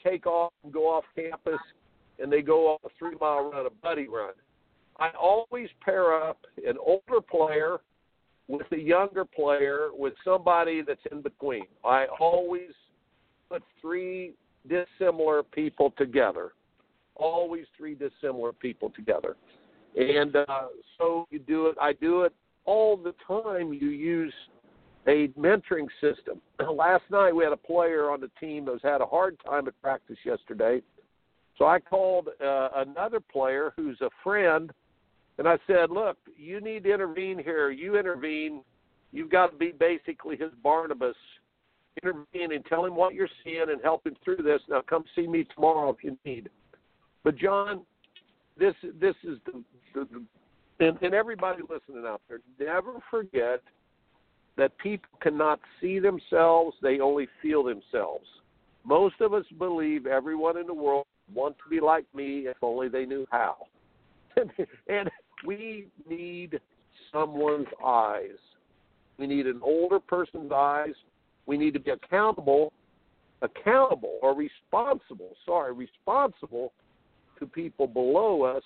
[0.02, 1.60] take off and go off campus,
[2.18, 4.32] and they go on a three mile run, a buddy run.
[4.98, 7.78] I always pair up an older player
[8.48, 11.66] with a younger player with somebody that's in between.
[11.84, 12.70] I always
[13.50, 14.34] put three
[14.68, 16.52] dissimilar people together.
[17.16, 19.36] Always three dissimilar people together.
[19.96, 20.68] And uh,
[20.98, 21.76] so you do it.
[21.80, 22.32] I do it
[22.66, 23.72] all the time.
[23.72, 24.34] You use
[25.06, 26.40] a mentoring system.
[26.74, 29.80] Last night we had a player on the team that had a hard time at
[29.80, 30.82] practice yesterday.
[31.58, 34.70] So I called uh, another player who's a friend
[35.38, 37.70] and I said, look, you need to intervene here.
[37.70, 38.62] You intervene.
[39.12, 41.16] You've got to be basically his Barnabas.
[42.02, 44.60] Intervene and tell him what you're seeing and help him through this.
[44.68, 46.50] Now come see me tomorrow if you need.
[47.24, 47.82] But John,
[48.58, 49.62] this this is the,
[49.94, 50.22] the
[50.80, 53.62] and, and everybody listening out there, never forget
[54.56, 58.26] that people cannot see themselves; they only feel themselves.
[58.84, 62.88] Most of us believe everyone in the world wants to be like me if only
[62.88, 63.56] they knew how.
[64.36, 65.10] and
[65.44, 66.60] we need
[67.12, 68.38] someone's eyes.
[69.18, 70.94] We need an older person's eyes.
[71.46, 72.72] We need to be accountable,
[73.42, 76.72] accountable or responsible, sorry, responsible
[77.38, 78.62] to people below us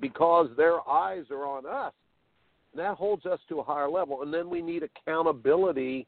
[0.00, 1.92] because their eyes are on us.
[2.74, 4.22] That holds us to a higher level.
[4.22, 6.06] And then we need accountability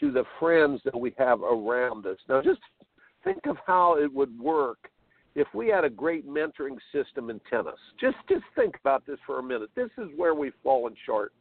[0.00, 2.18] to the friends that we have around us.
[2.28, 2.60] Now, just
[3.22, 4.90] think of how it would work
[5.34, 7.78] if we had a great mentoring system in tennis.
[8.00, 9.70] Just just think about this for a minute.
[9.74, 11.32] This is where we've fallen short.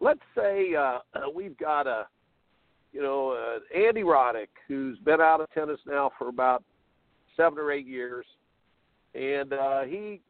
[0.00, 0.98] Let's say uh,
[1.34, 2.06] we've got a
[2.92, 6.62] you know uh, Andy Roddick who's been out of tennis now for about
[7.36, 8.26] seven or eight years,
[9.14, 10.20] and uh, he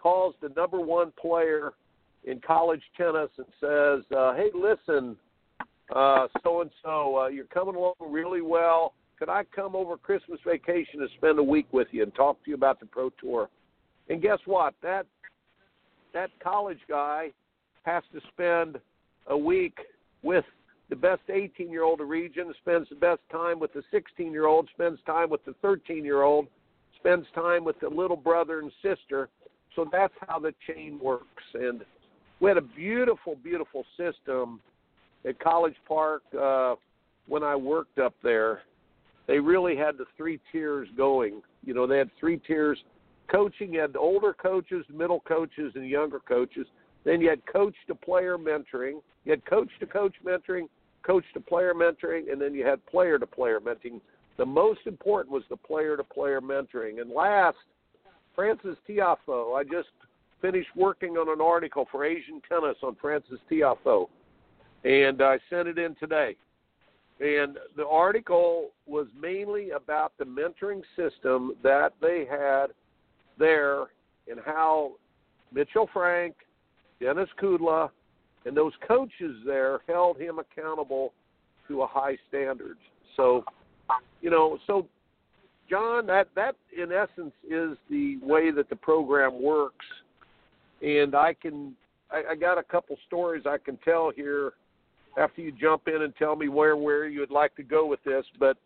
[0.00, 1.72] calls the number one player
[2.24, 5.16] in college tennis and says, uh, "Hey, listen,
[5.92, 8.94] so and so, you're coming along really well.
[9.18, 12.50] Could I come over Christmas vacation and spend a week with you and talk to
[12.50, 13.48] you about the pro tour?"
[14.08, 14.74] And guess what?
[14.82, 15.06] That
[16.12, 17.32] that college guy
[17.82, 18.80] has to spend
[19.26, 19.78] a week
[20.22, 20.44] with
[20.90, 24.68] the best 18 year old region, spends the best time with the 16 year old,
[24.74, 26.48] spends time with the 13 year old,
[26.96, 29.28] spends time with the little brother and sister.
[29.76, 31.44] So that's how the chain works.
[31.54, 31.82] And
[32.40, 34.60] we had a beautiful, beautiful system
[35.26, 36.74] at College Park uh,
[37.28, 38.62] when I worked up there.
[39.26, 41.42] They really had the three tiers going.
[41.64, 42.78] You know, they had three tiers
[43.30, 43.74] coaching.
[43.74, 46.66] You had older coaches, middle coaches, and younger coaches.
[47.04, 49.00] Then you had coach to player mentoring.
[49.24, 50.68] You had coach to coach mentoring,
[51.02, 54.00] coach to player mentoring, and then you had player to player mentoring.
[54.36, 57.00] The most important was the player to player mentoring.
[57.00, 57.58] And last,
[58.40, 59.54] Frances Tiafoe.
[59.54, 59.90] I just
[60.40, 64.08] finished working on an article for Asian Tennis on Frances Tiafoe,
[64.82, 66.36] and I sent it in today.
[67.20, 72.68] And the article was mainly about the mentoring system that they had
[73.38, 73.88] there
[74.26, 74.92] and how
[75.52, 76.34] Mitchell Frank,
[76.98, 77.90] Denis Kudla,
[78.46, 81.12] and those coaches there held him accountable
[81.68, 82.78] to a high standard.
[83.18, 83.44] So,
[84.22, 84.86] you know, so
[85.70, 89.86] John, that that in essence is the way that the program works,
[90.82, 91.74] and I can
[92.10, 94.52] I, I got a couple stories I can tell here
[95.16, 98.02] after you jump in and tell me where where you would like to go with
[98.04, 98.56] this, but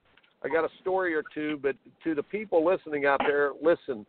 [0.43, 1.59] I got a story or two.
[1.63, 4.07] But to the people listening out there, listen.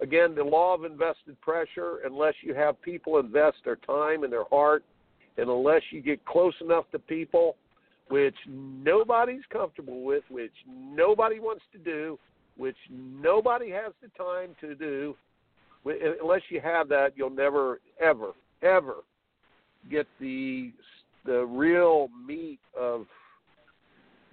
[0.00, 1.98] Again, the law of invested pressure.
[2.04, 4.84] Unless you have people invest their time and their heart,
[5.38, 7.56] and unless you get close enough to people
[8.08, 12.18] which nobody's comfortable with, which nobody wants to do,
[12.56, 15.14] which nobody has the time to do.
[15.84, 18.96] Unless you have that, you'll never, ever, ever
[19.90, 20.72] get the
[21.24, 23.06] the real meat of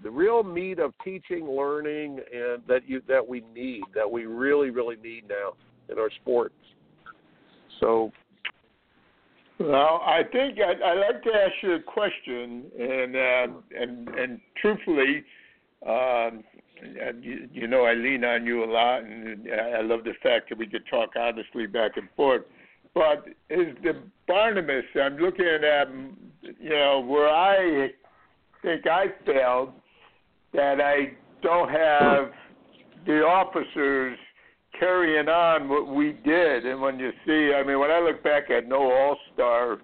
[0.03, 4.69] the real meat of teaching, learning, and that you that we need, that we really,
[4.69, 5.53] really need now
[5.89, 6.55] in our sports.
[7.79, 8.11] So
[9.59, 13.47] well, I think I'd, I'd like to ask you a question, and uh,
[13.79, 15.23] and and truthfully,
[15.87, 16.43] um,
[17.21, 20.57] you, you know I lean on you a lot, and I love the fact that
[20.57, 22.43] we could talk honestly back and forth.
[22.93, 24.85] But is the Barnabas?
[25.01, 25.87] I'm looking at
[26.59, 27.89] you know where I
[28.61, 29.71] think I failed
[30.53, 32.31] that I don't have
[33.05, 34.17] the officers
[34.79, 36.65] carrying on what we did.
[36.65, 39.77] And when you see, I mean, when I look back at no All Star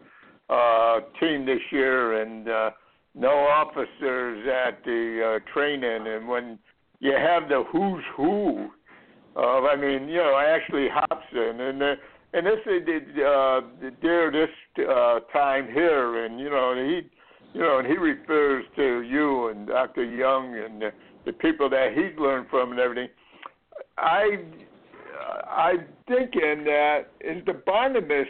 [0.49, 2.71] uh, team this year and uh,
[3.15, 6.60] no officers at the uh, training, and when
[6.99, 8.69] you have the who's who
[9.36, 11.95] of, I mean, you know, Ashley Hobson and uh,
[12.34, 12.88] and this is
[13.19, 13.62] uh,
[14.01, 14.49] there this
[14.89, 17.01] uh, time here, and you know, he,
[17.54, 20.06] you know, and he refers to you and Dr.
[20.06, 20.91] Young and the,
[21.25, 23.10] the people that he's learned from and everything.
[23.97, 24.45] I
[25.49, 28.27] I'm thinking that is the Barnabas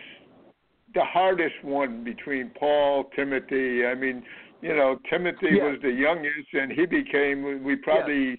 [0.94, 3.86] the hardest one between Paul, Timothy.
[3.86, 4.24] I mean,
[4.62, 5.70] you know, Timothy yeah.
[5.70, 7.64] was the youngest, and he became.
[7.64, 8.36] We probably yeah.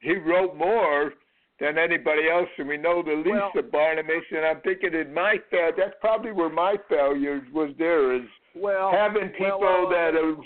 [0.00, 1.12] he wrote more
[1.60, 4.24] than anybody else, and we know the least well, of Barnabas.
[4.30, 7.70] And I'm thinking in my fail, that's probably where my failure was.
[7.78, 10.44] There is well having people well, uh, that have.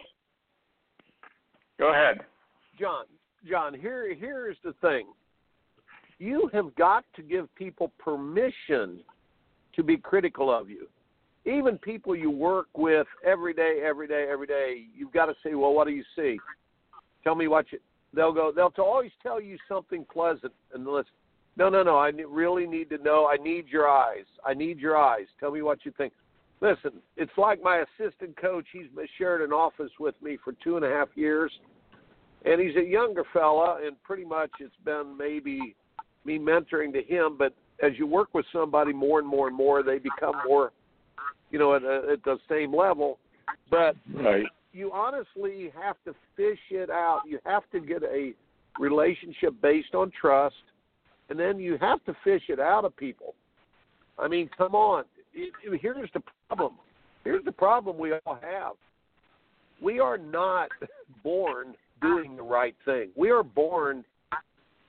[1.78, 2.18] Go ahead,
[2.78, 3.04] John.
[3.48, 5.06] John, here here is the thing
[6.18, 9.00] you have got to give people permission
[9.74, 10.88] to be critical of you.
[11.44, 15.54] Even people you work with every day, every day, every day, you've got to say,
[15.54, 16.38] "Well, what do you see?
[17.24, 17.78] Tell me what you."
[18.12, 18.52] They'll go.
[18.54, 21.12] They'll always tell you something pleasant, and listen.
[21.56, 21.96] No, no, no.
[21.96, 23.26] I really need to know.
[23.26, 24.24] I need your eyes.
[24.44, 25.26] I need your eyes.
[25.40, 26.12] Tell me what you think.
[26.60, 28.66] Listen, it's like my assistant coach.
[28.72, 31.52] He's shared an office with me for two and a half years,
[32.44, 35.76] and he's a younger fella, and pretty much it's been maybe
[36.28, 39.82] me mentoring to him, but as you work with somebody more and more and more,
[39.82, 40.72] they become more,
[41.50, 43.18] you know, at, a, at the same level.
[43.70, 44.44] But right.
[44.72, 47.22] you honestly have to fish it out.
[47.26, 48.32] You have to get a
[48.78, 50.56] relationship based on trust,
[51.30, 53.34] and then you have to fish it out of people.
[54.18, 55.04] I mean, come on.
[55.32, 56.74] It, it, here's the problem.
[57.24, 58.72] Here's the problem we all have.
[59.80, 60.70] We are not
[61.24, 63.10] born doing the right thing.
[63.16, 64.04] We are born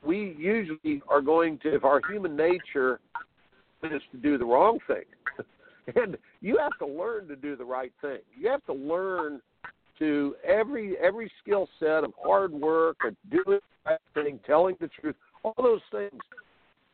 [0.03, 2.99] we usually are going to, if our human nature
[3.83, 5.03] is to do the wrong thing,
[5.95, 8.19] and you have to learn to do the right thing.
[8.37, 9.41] You have to learn
[9.99, 14.89] to every every skill set of hard work, or doing the right thing, telling the
[14.99, 16.21] truth, all those things.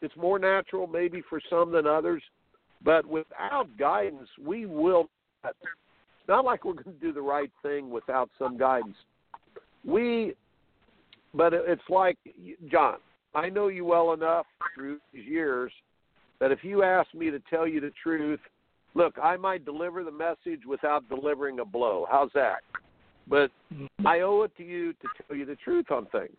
[0.02, 2.22] It's more natural maybe for some than others,
[2.84, 5.10] But without guidance, we will.
[5.44, 8.98] It's not like we're going to do the right thing without some guidance.
[9.84, 10.34] We,
[11.36, 12.18] but it's like
[12.72, 12.96] John.
[13.34, 15.72] I know you well enough through these years
[16.40, 18.40] that if you ask me to tell you the truth,
[18.94, 22.06] look, I might deliver the message without delivering a blow.
[22.10, 22.60] How's that?
[23.28, 24.08] But mm-hmm.
[24.08, 26.38] I owe it to you to tell you the truth on things.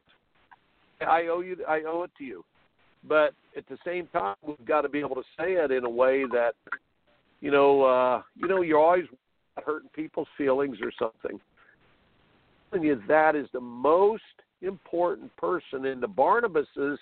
[1.06, 1.58] I owe you.
[1.68, 2.44] I owe it to you.
[3.06, 5.90] But at the same time, we've got to be able to say it in a
[5.90, 6.54] way that,
[7.40, 9.04] you know, uh, you know, you're always
[9.64, 11.40] hurting people's feelings or something.
[12.72, 14.22] You that is the most
[14.62, 16.98] important person in the Barnabas's.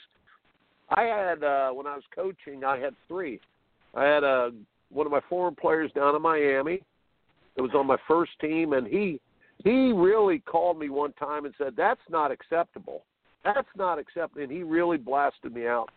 [0.91, 3.41] I had uh, when I was coaching, I had three.
[3.95, 4.51] I had a uh,
[4.91, 6.81] one of my former players down in Miami.
[7.57, 9.21] It was on my first team, and he
[9.63, 13.05] he really called me one time and said, "That's not acceptable."
[13.45, 14.43] That's not acceptable.
[14.43, 15.91] And he really blasted me out.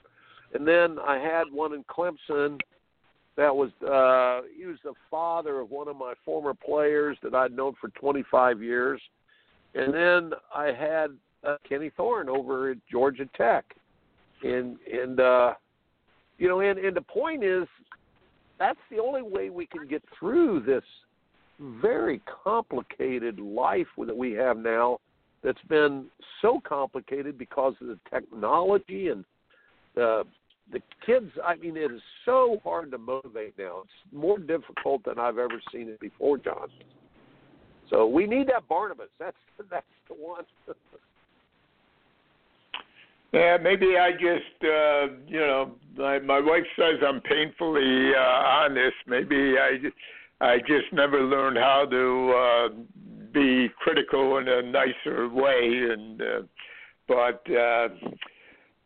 [0.53, 2.59] And then I had one in Clemson
[3.35, 7.55] that was uh he was the father of one of my former players that I'd
[7.55, 9.01] known for 25 years.
[9.75, 11.11] And then I had
[11.47, 13.65] uh, Kenny Thorne over at Georgia Tech.
[14.43, 15.53] And and uh
[16.37, 17.67] you know and and the point is
[18.59, 20.83] that's the only way we can get through this
[21.59, 24.99] very complicated life that we have now
[25.43, 26.05] that's been
[26.41, 29.25] so complicated because of the technology and
[29.95, 30.23] the
[30.71, 31.31] the kids.
[31.43, 33.81] I mean it is so hard to motivate now.
[33.85, 36.67] It's more difficult than i've ever seen it before john.
[37.89, 39.07] So we need that barnabas.
[39.19, 39.37] That's
[39.71, 40.43] that's the one
[43.33, 48.95] yeah maybe i just uh you know my my wife says i'm painfully uh honest
[49.07, 49.77] maybe i
[50.41, 53.07] i just never learned how to uh
[53.37, 56.41] be critical in a nicer way, and uh,
[57.07, 57.87] but uh,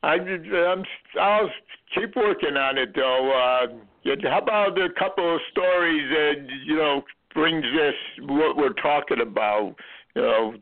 [0.04, 0.84] I, I'm,
[1.20, 1.50] I'll
[1.96, 3.32] keep working on it though.
[3.32, 7.02] Uh, how about a couple of stories that you know
[7.34, 9.76] brings us what we're talking about?
[10.16, 10.54] You know.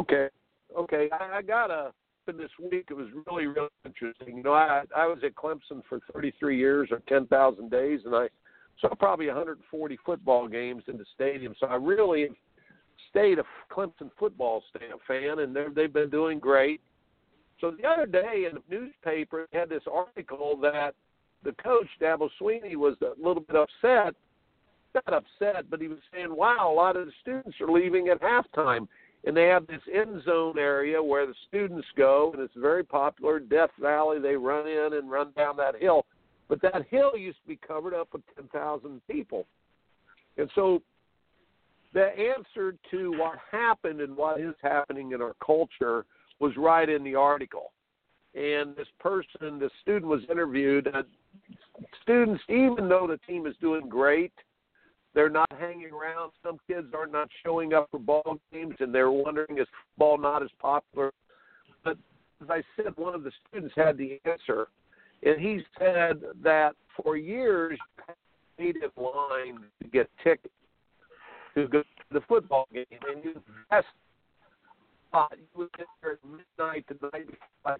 [0.00, 0.28] Okay.
[0.76, 1.08] Okay.
[1.12, 1.92] I, I got a
[2.30, 2.86] this week.
[2.90, 4.36] It was really, really interesting.
[4.36, 8.28] You know, I I was at Clemson for 33 years or 10,000 days, and I
[8.80, 11.54] saw probably 140 football games in the stadium.
[11.58, 12.28] So I really
[13.10, 14.62] stayed a Clemson football
[15.08, 16.80] fan, and they've been doing great.
[17.60, 20.94] So the other day in the newspaper, had this article that
[21.44, 24.14] the coach Dabo Swinney was a little bit upset.
[24.94, 28.20] Not upset, but he was saying, "Wow, a lot of the students are leaving at
[28.20, 28.86] halftime."
[29.24, 33.38] And they have this end zone area where the students go, and it's very popular.
[33.38, 36.04] Death Valley, they run in and run down that hill.
[36.48, 39.46] But that hill used to be covered up with 10,000 people.
[40.36, 40.82] And so
[41.94, 46.04] the answer to what happened and what is happening in our culture
[46.40, 47.72] was right in the article.
[48.34, 50.88] And this person, the student was interviewed.
[50.88, 51.02] Uh,
[52.02, 54.32] students, even though the team is doing great,
[55.14, 56.32] they're not hanging around.
[56.42, 60.42] Some kids are not showing up for ball games, and they're wondering is football not
[60.42, 61.12] as popular.
[61.84, 61.96] But
[62.42, 64.68] as I said, one of the students had the answer,
[65.22, 67.78] and he said that for years,
[68.58, 70.54] you in line to get tickets
[71.54, 73.34] to go to the football game, and you
[73.70, 73.86] best
[75.12, 77.76] uh, you would get there at midnight the night before.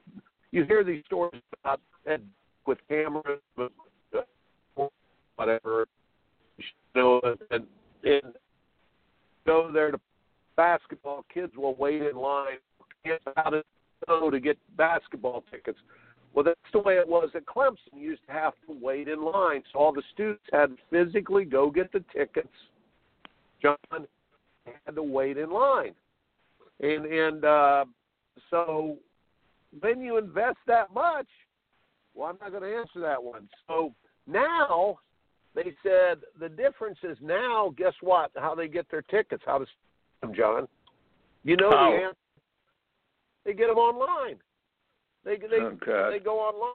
[0.51, 2.23] You hear these stories about Ed
[2.67, 3.41] with cameras,
[5.37, 5.87] whatever,
[6.95, 7.21] know,
[7.51, 7.67] and,
[8.05, 8.35] and
[9.47, 10.01] go there to
[10.57, 11.25] basketball.
[11.33, 12.59] Kids will wait in line.
[13.05, 13.65] Get out of
[14.09, 15.79] know to get basketball tickets.
[16.35, 17.95] Well, that's the way it was at Clemson.
[17.95, 21.45] You used to have to wait in line, so all the students had to physically
[21.45, 22.49] go get the tickets
[23.63, 23.77] John
[24.85, 25.95] had to wait in line,
[26.81, 27.85] and and uh,
[28.51, 28.97] so
[29.81, 31.27] when you invest that much,
[32.15, 33.49] well, I'm not going to answer that one.
[33.69, 33.95] So
[34.27, 34.99] now
[35.55, 37.75] they said the difference is now.
[37.77, 38.31] Guess what?
[38.37, 39.43] How they get their tickets?
[39.45, 39.67] How to
[40.23, 40.67] them, John?
[41.45, 41.91] You know How?
[41.91, 42.17] the answer.
[43.45, 44.37] They get them online.
[45.25, 46.75] They they oh, they go online,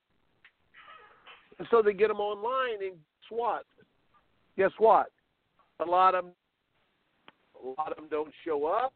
[1.60, 2.82] and so they get them online.
[2.82, 3.66] And guess what?
[4.58, 5.08] Guess what?
[5.80, 6.34] A lot of them
[7.64, 8.94] a lot of them don't show up.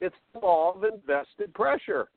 [0.00, 2.08] It's the law of invested pressure.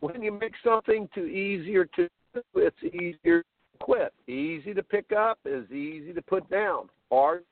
[0.00, 4.12] When you make something too easier to do, it's easier to quit.
[4.28, 6.88] Easy to pick up is easy to put down.
[7.10, 7.44] Hard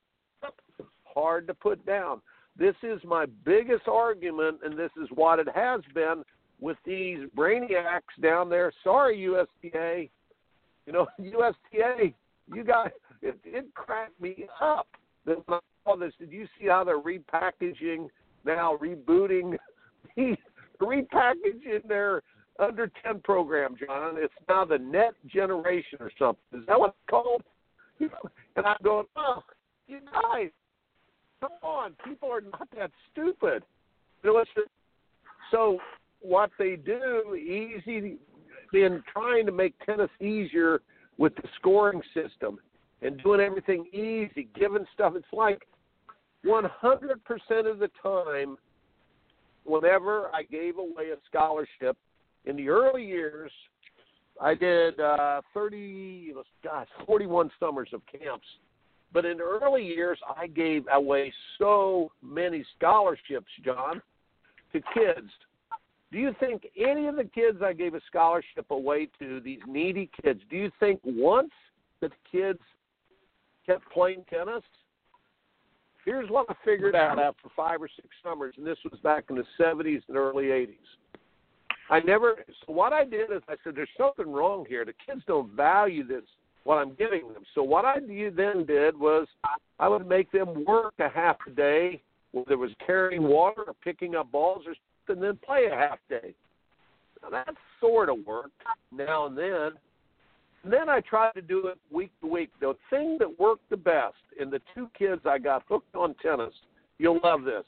[1.04, 2.20] hard to put down.
[2.58, 6.22] This is my biggest argument, and this is what it has been
[6.60, 8.72] with these brainiacs down there.
[8.82, 10.08] Sorry, USTA.
[10.86, 12.12] You know, USTA,
[12.52, 12.90] you guys,
[13.22, 14.86] it, it cracked me up
[15.24, 15.38] when
[15.86, 16.12] all this.
[16.18, 18.08] Did you see how they're repackaging
[18.44, 19.56] now, rebooting,
[20.80, 22.22] repackaging their
[22.58, 24.14] under 10 program, John?
[24.16, 26.60] It's now the Net Generation or something.
[26.60, 27.42] Is that what it's called?
[28.56, 29.42] And I'm going, oh,
[29.88, 30.50] you guys,
[31.40, 33.64] come on, people are not that stupid.
[34.22, 34.50] You know, it's
[35.50, 35.78] so
[36.20, 38.18] what they do easy
[38.72, 40.82] in trying to make tennis easier
[41.18, 42.58] with the scoring system
[43.02, 45.14] and doing everything easy, giving stuff.
[45.16, 45.66] It's like
[46.46, 46.70] 100%
[47.70, 48.56] of the time,
[49.64, 51.96] whenever I gave away a scholarship
[52.46, 53.50] in the early years,
[54.40, 58.46] I did uh, 30, gosh, 41 summers of camps.
[59.12, 64.02] But in the early years, I gave away so many scholarships, John,
[64.72, 65.30] to kids.
[66.10, 70.10] Do you think any of the kids I gave a scholarship away to, these needy
[70.22, 71.52] kids, do you think once
[72.00, 72.60] that the kids
[73.66, 74.62] kept playing tennis?
[76.04, 79.36] Here's what I figured out after five or six summers, and this was back in
[79.36, 80.76] the 70s and early 80s.
[81.90, 82.36] I never.
[82.66, 84.84] So what I did is I said, "There's something wrong here.
[84.84, 86.24] The kids don't value this
[86.64, 89.26] what I'm giving them." So what I then did was
[89.78, 93.74] I would make them work a half a day, whether it was carrying water or
[93.74, 94.74] picking up balls or
[95.06, 96.34] something, and then play a half day.
[97.22, 99.72] Now that sort of worked now and then.
[100.62, 102.50] And then I tried to do it week to week.
[102.58, 106.54] The thing that worked the best, in the two kids I got hooked on tennis,
[106.96, 107.66] you'll love this.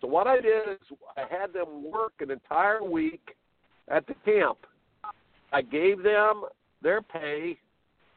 [0.00, 3.34] So what I did is I had them work an entire week
[3.90, 4.58] at the camp.
[5.52, 6.44] I gave them
[6.82, 7.58] their pay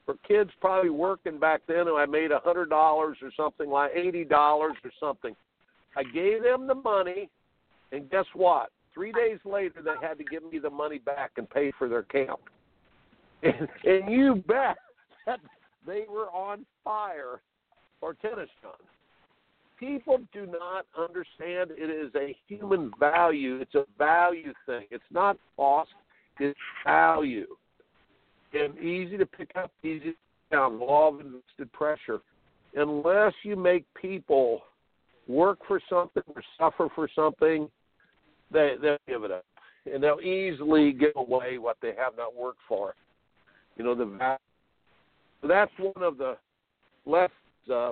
[0.05, 3.91] for kids probably working back then and I made a hundred dollars or something like
[3.95, 5.35] eighty dollars or something.
[5.97, 7.29] I gave them the money
[7.91, 8.69] and guess what?
[8.93, 12.03] Three days later they had to give me the money back and pay for their
[12.03, 12.39] camp.
[13.43, 14.77] And, and you bet
[15.25, 15.41] that
[15.85, 17.41] they were on fire
[17.99, 18.71] for tennis John
[19.83, 23.59] people do not understand it is a human value.
[23.59, 24.85] It's a value thing.
[24.91, 25.91] It's not cost,
[26.39, 27.47] it's value.
[28.53, 30.15] And easy to pick up, easy to
[30.51, 32.19] down, law of invested pressure.
[32.75, 34.61] Unless you make people
[35.27, 37.67] work for something or suffer for something,
[38.51, 39.45] they they'll give it up.
[39.91, 42.93] And they'll easily give away what they have not worked for.
[43.75, 44.37] You know, the value.
[45.41, 46.37] So that's one of the
[47.05, 47.31] lessons.
[47.71, 47.91] Uh,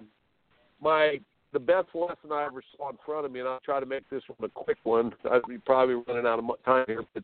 [0.82, 1.20] my
[1.54, 4.10] the best lesson I ever saw in front of me, and I'll try to make
[4.10, 5.12] this one a quick one.
[5.30, 7.24] I'd be probably running out of time here, but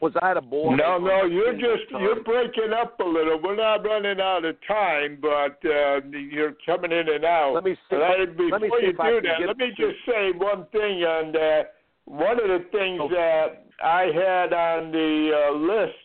[0.00, 0.76] was I had a boy?
[0.76, 3.40] No, no, you're just you're breaking up a little.
[3.42, 7.54] We're not running out of time, but uh, you're coming in and out.
[7.54, 7.96] Let me see.
[7.96, 11.04] I, before let me you do that, let me just say one thing.
[11.04, 11.62] And uh,
[12.04, 13.14] one of the things okay.
[13.14, 15.98] that I had on the uh, list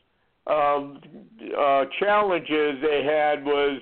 [0.48, 0.98] of
[1.58, 3.80] uh, challenges they had was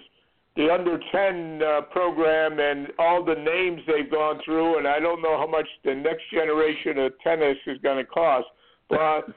[0.56, 5.22] the under 10 uh, program and all the names they've gone through, and I don't
[5.22, 8.48] know how much the next generation of tennis is going to cost.
[8.90, 9.28] But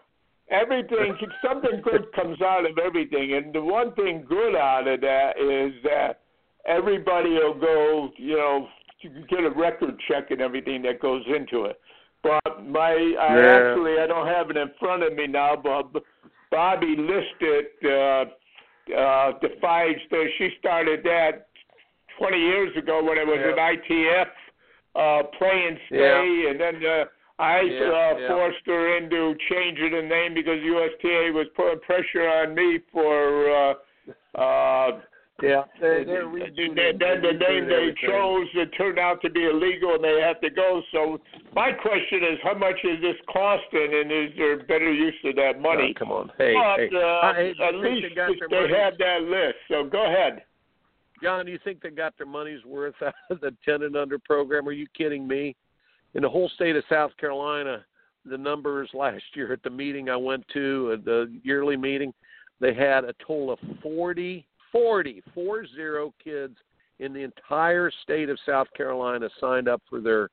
[0.50, 5.38] everything, something good comes out of everything, and the one thing good out of that
[5.38, 6.20] is that
[6.66, 8.68] everybody will go, you know,
[9.28, 11.78] get a record check and everything that goes into it.
[12.24, 13.70] But my, I yeah.
[13.70, 15.92] actually, I don't have it in front of me now, but
[16.50, 17.66] Bobby listed.
[17.84, 18.24] Uh,
[18.96, 21.48] uh, defies the, she started that
[22.18, 23.52] 20 years ago when it was yeah.
[23.52, 24.26] an ITF
[24.94, 26.50] uh, play and stay, yeah.
[26.50, 27.04] and then uh,
[27.38, 32.54] I yeah, uh, forced her into changing the name because USTA was putting pressure on
[32.54, 33.74] me for uh,
[34.38, 35.00] uh,
[35.42, 39.44] yeah, they're, they're redoing then, then the name they chose it turned out to be
[39.44, 40.80] illegal, and they have to go.
[40.92, 41.20] So
[41.54, 45.60] my question is, how much is this costing, and is there better use of that
[45.60, 45.92] money?
[45.96, 46.90] Oh, come on, hey, but, hey.
[46.94, 49.56] Uh, I, at least they, they had that list.
[49.68, 50.44] So go ahead.
[51.22, 54.18] John, do you think they got their money's worth out of the ten and under
[54.18, 54.68] program?
[54.68, 55.56] Are you kidding me?
[56.14, 57.84] In the whole state of South Carolina,
[58.24, 62.14] the numbers last year at the meeting I went to, uh, the yearly meeting,
[62.60, 66.56] they had a total of forty 40, four zero kids
[66.98, 70.30] in the entire state of South Carolina signed up for their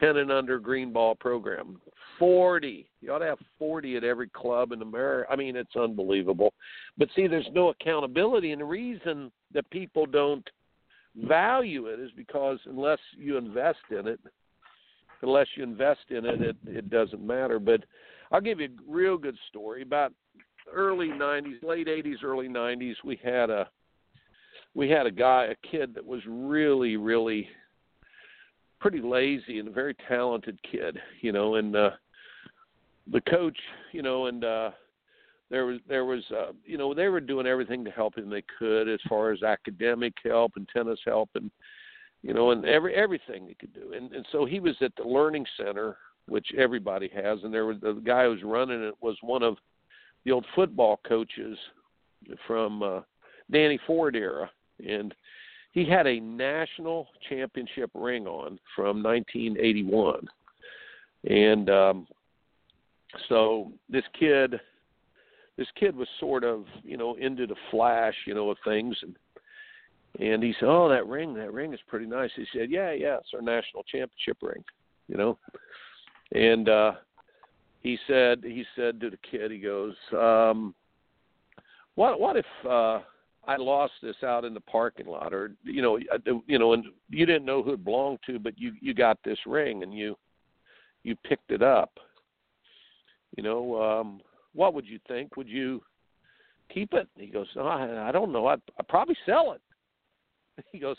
[0.00, 1.80] 10 and under green ball program.
[2.20, 2.86] 40.
[3.00, 5.28] You ought to have 40 at every club in America.
[5.30, 6.54] I mean, it's unbelievable.
[6.96, 8.52] But see, there's no accountability.
[8.52, 10.48] And the reason that people don't
[11.16, 14.20] value it is because unless you invest in it,
[15.22, 17.58] unless you invest in it, it, it doesn't matter.
[17.58, 17.80] But
[18.30, 20.12] I'll give you a real good story about
[20.72, 23.68] early 90s, late 80s, early 90s, we had a
[24.74, 27.48] we had a guy, a kid that was really, really
[28.80, 31.90] pretty lazy and a very talented kid, you know, and uh
[33.12, 33.56] the coach,
[33.92, 34.70] you know, and uh
[35.50, 38.44] there was there was uh you know, they were doing everything to help him they
[38.58, 41.50] could as far as academic help and tennis help and
[42.22, 43.92] you know, and every everything they could do.
[43.94, 45.96] And and so he was at the learning center,
[46.26, 49.56] which everybody has, and there was the guy who was running it was one of
[50.24, 51.58] the old football coaches
[52.46, 53.00] from uh,
[53.50, 54.50] Danny Ford era,
[54.86, 55.14] and
[55.72, 60.26] he had a national championship ring on from 1981,
[61.28, 62.06] and um,
[63.28, 64.60] so this kid,
[65.56, 69.16] this kid was sort of you know into the flash, you know, of things, and
[70.20, 73.18] and he said, "Oh, that ring, that ring is pretty nice." He said, "Yeah, yeah,
[73.18, 74.64] it's our national championship ring,"
[75.08, 75.38] you know,
[76.32, 76.92] and uh,
[77.84, 80.74] he said he said to the kid, he goes, um,
[81.94, 83.00] "What what if?" uh
[83.46, 85.98] I lost this out in the parking lot, or you know,
[86.46, 89.38] you know, and you didn't know who it belonged to, but you you got this
[89.46, 90.16] ring and you
[91.02, 91.90] you picked it up.
[93.36, 94.20] You know, um,
[94.54, 95.36] what would you think?
[95.36, 95.82] Would you
[96.72, 97.08] keep it?
[97.16, 98.46] He goes, no, I, I don't know.
[98.46, 99.60] I'd, I'd probably sell it.
[100.72, 100.96] He goes,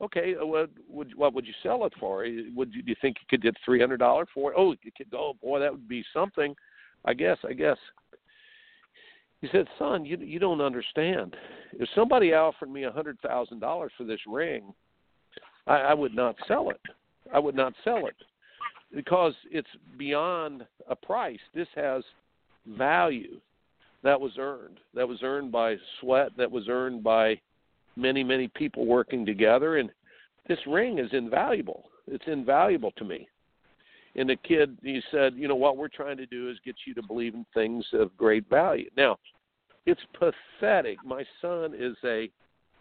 [0.00, 0.34] okay.
[0.40, 2.26] Uh, what would what would you sell it for?
[2.54, 4.56] Would you, do you think you could get three hundred dollars for it?
[4.58, 5.08] Oh, you could.
[5.14, 6.54] Oh boy, that would be something.
[7.04, 7.38] I guess.
[7.48, 7.78] I guess.
[9.40, 11.36] He said, "Son, you you don't understand.
[11.72, 14.72] If somebody offered me a hundred thousand dollars for this ring,
[15.66, 16.80] I, I would not sell it.
[17.32, 18.16] I would not sell it
[18.94, 21.40] because it's beyond a price.
[21.54, 22.02] This has
[22.66, 23.40] value
[24.02, 24.78] that was earned.
[24.94, 26.30] That was earned by sweat.
[26.36, 27.40] That was earned by
[27.98, 29.76] many many people working together.
[29.76, 29.90] And
[30.46, 31.90] this ring is invaluable.
[32.06, 33.28] It's invaluable to me."
[34.16, 36.94] And the kid, he said, you know, what we're trying to do is get you
[36.94, 38.90] to believe in things of great value.
[38.96, 39.18] Now,
[39.86, 40.98] it's pathetic.
[41.04, 42.30] My son is a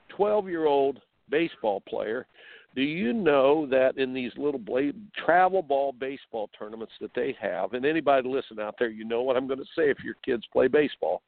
[0.09, 0.99] 12 year old
[1.29, 2.25] baseball player.
[2.75, 4.95] Do you know that in these little blade,
[5.25, 9.37] travel ball baseball tournaments that they have, and anybody listen out there, you know what
[9.37, 11.21] I'm going to say if your kids play baseball.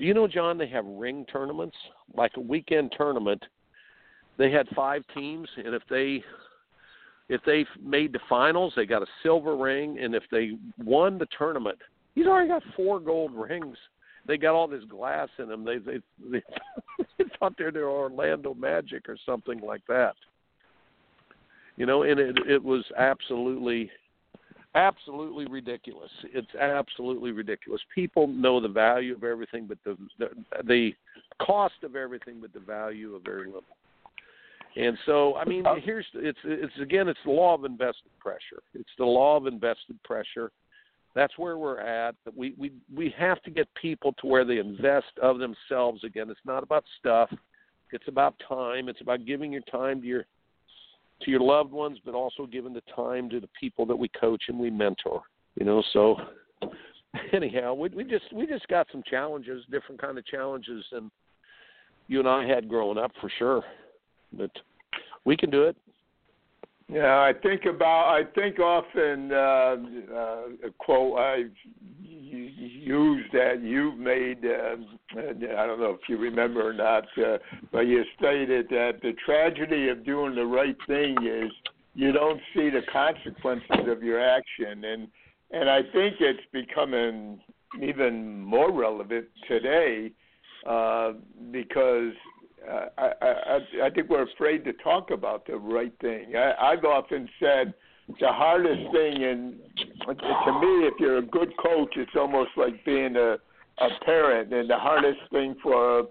[0.00, 1.76] Do you know, John, they have ring tournaments,
[2.14, 3.44] like a weekend tournament.
[4.38, 6.24] They had five teams, and if they
[7.28, 11.28] if they made the finals, they got a silver ring, and if they won the
[11.36, 11.78] tournament,
[12.14, 13.76] he's already got four gold rings.
[14.26, 15.66] They got all this glass in them.
[15.66, 15.98] They they
[16.30, 16.42] they,
[17.18, 20.14] they thought they're the Orlando Magic or something like that.
[21.76, 23.90] You know, and it it was absolutely
[24.74, 26.10] absolutely ridiculous.
[26.24, 27.80] It's absolutely ridiculous.
[27.94, 30.28] People know the value of everything, but the the,
[30.64, 30.90] the
[31.40, 33.64] cost of everything, but the value of very little.
[34.76, 35.76] And so, I mean, oh.
[35.82, 38.62] here's it's it's again, it's the law of invested pressure.
[38.74, 40.52] It's the law of invested pressure.
[41.14, 42.14] That's where we're at.
[42.36, 46.30] We we we have to get people to where they invest of themselves again.
[46.30, 47.30] It's not about stuff.
[47.92, 48.88] It's about time.
[48.88, 50.24] It's about giving your time to your
[51.22, 54.44] to your loved ones, but also giving the time to the people that we coach
[54.48, 55.22] and we mentor.
[55.56, 56.16] You know, so
[57.32, 61.10] anyhow, we we just we just got some challenges, different kind of challenges than
[62.08, 63.64] you and I had growing up for sure
[64.32, 64.50] but
[65.24, 65.76] we can do it.
[66.92, 68.08] Yeah, I think about.
[68.08, 69.76] I think often uh,
[70.12, 71.44] uh, a quote I
[72.02, 74.44] used that you've made.
[74.44, 74.76] Uh,
[75.16, 77.38] I don't know if you remember or not, uh,
[77.70, 81.52] but you stated that the tragedy of doing the right thing is
[81.94, 85.08] you don't see the consequences of your action, and
[85.52, 87.40] and I think it's becoming
[87.80, 90.10] even more relevant today
[90.66, 91.12] uh,
[91.52, 92.14] because
[92.98, 96.36] I, I, think we're afraid to talk about the right thing.
[96.36, 97.74] I, I've often said
[98.20, 99.54] the hardest thing, and
[100.06, 103.36] to me, if you're a good coach, it's almost like being a
[103.80, 106.04] a parent, and the hardest thing for a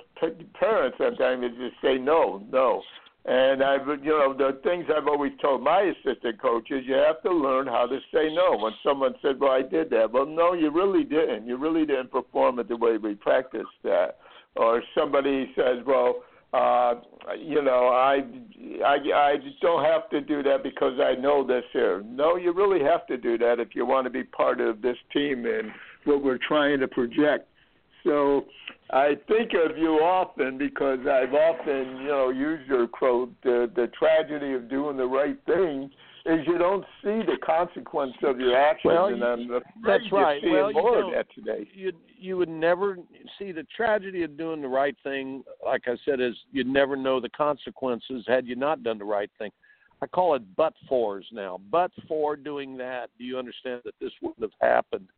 [0.54, 2.82] parent sometimes is to say no, no.
[3.26, 7.32] And I've, you know, the things I've always told my assistant coaches, you have to
[7.32, 8.58] learn how to say no.
[8.58, 11.46] When someone said, "Well, I did that," well, no, you really didn't.
[11.46, 14.18] You really didn't perform it the way we practiced that.
[14.56, 16.24] Or somebody says, "Well,
[16.54, 16.96] uh,
[17.38, 18.22] you know, I,
[18.84, 22.04] I, I just don't have to do that because I know this here.
[22.04, 24.98] No, you really have to do that if you want to be part of this
[25.14, 25.72] team and
[26.06, 27.48] what we're trying to project.
[28.04, 28.46] So
[28.90, 33.92] I think of you often because I've often, you know, used your quote, the, the
[34.00, 35.92] tragedy of doing the right thing
[36.30, 40.42] is you don't see the consequence of your actions, well, and I'm afraid that's right.
[40.42, 41.68] you see well, more you of that today.
[41.74, 42.98] You you would never
[43.38, 45.44] see the tragedy of doing the right thing.
[45.66, 49.32] Like I said, is you'd never know the consequences had you not done the right
[49.40, 49.52] thing.
[50.02, 51.60] I call it but fors now.
[51.72, 55.10] But for doing that, do you understand that this wouldn't have happened?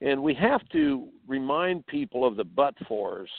[0.00, 3.30] And we have to remind people of the but fors.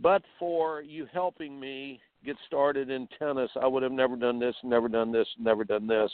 [0.00, 4.56] But for you helping me get started in tennis, I would have never done this,
[4.64, 6.10] never done this, never done this.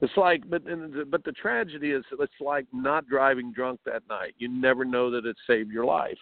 [0.00, 0.62] It's like, but
[1.10, 4.34] but the tragedy is, it's like not driving drunk that night.
[4.38, 6.18] You never know that it saved your life.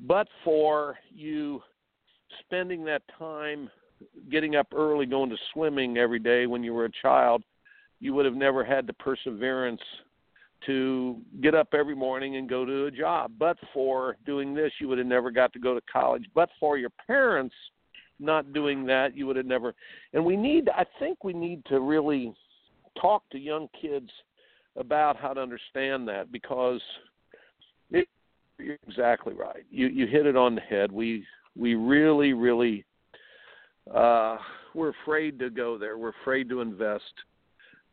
[0.00, 1.62] But for you
[2.40, 3.70] spending that time
[4.30, 7.42] getting up early, going to swimming every day when you were a child,
[8.00, 9.80] you would have never had the perseverance
[10.66, 13.32] to get up every morning and go to a job.
[13.38, 16.24] But for doing this, you would have never got to go to college.
[16.34, 17.54] But for your parents
[18.20, 19.74] not doing that, you would have never.
[20.12, 22.34] And we need, I think, we need to really
[23.00, 24.10] talk to young kids
[24.76, 26.80] about how to understand that because
[27.90, 28.08] it,
[28.58, 29.64] you're exactly right.
[29.70, 30.90] You you hit it on the head.
[30.90, 31.24] We
[31.56, 32.84] we really really
[33.92, 34.38] uh,
[34.74, 35.98] we're afraid to go there.
[35.98, 37.12] We're afraid to invest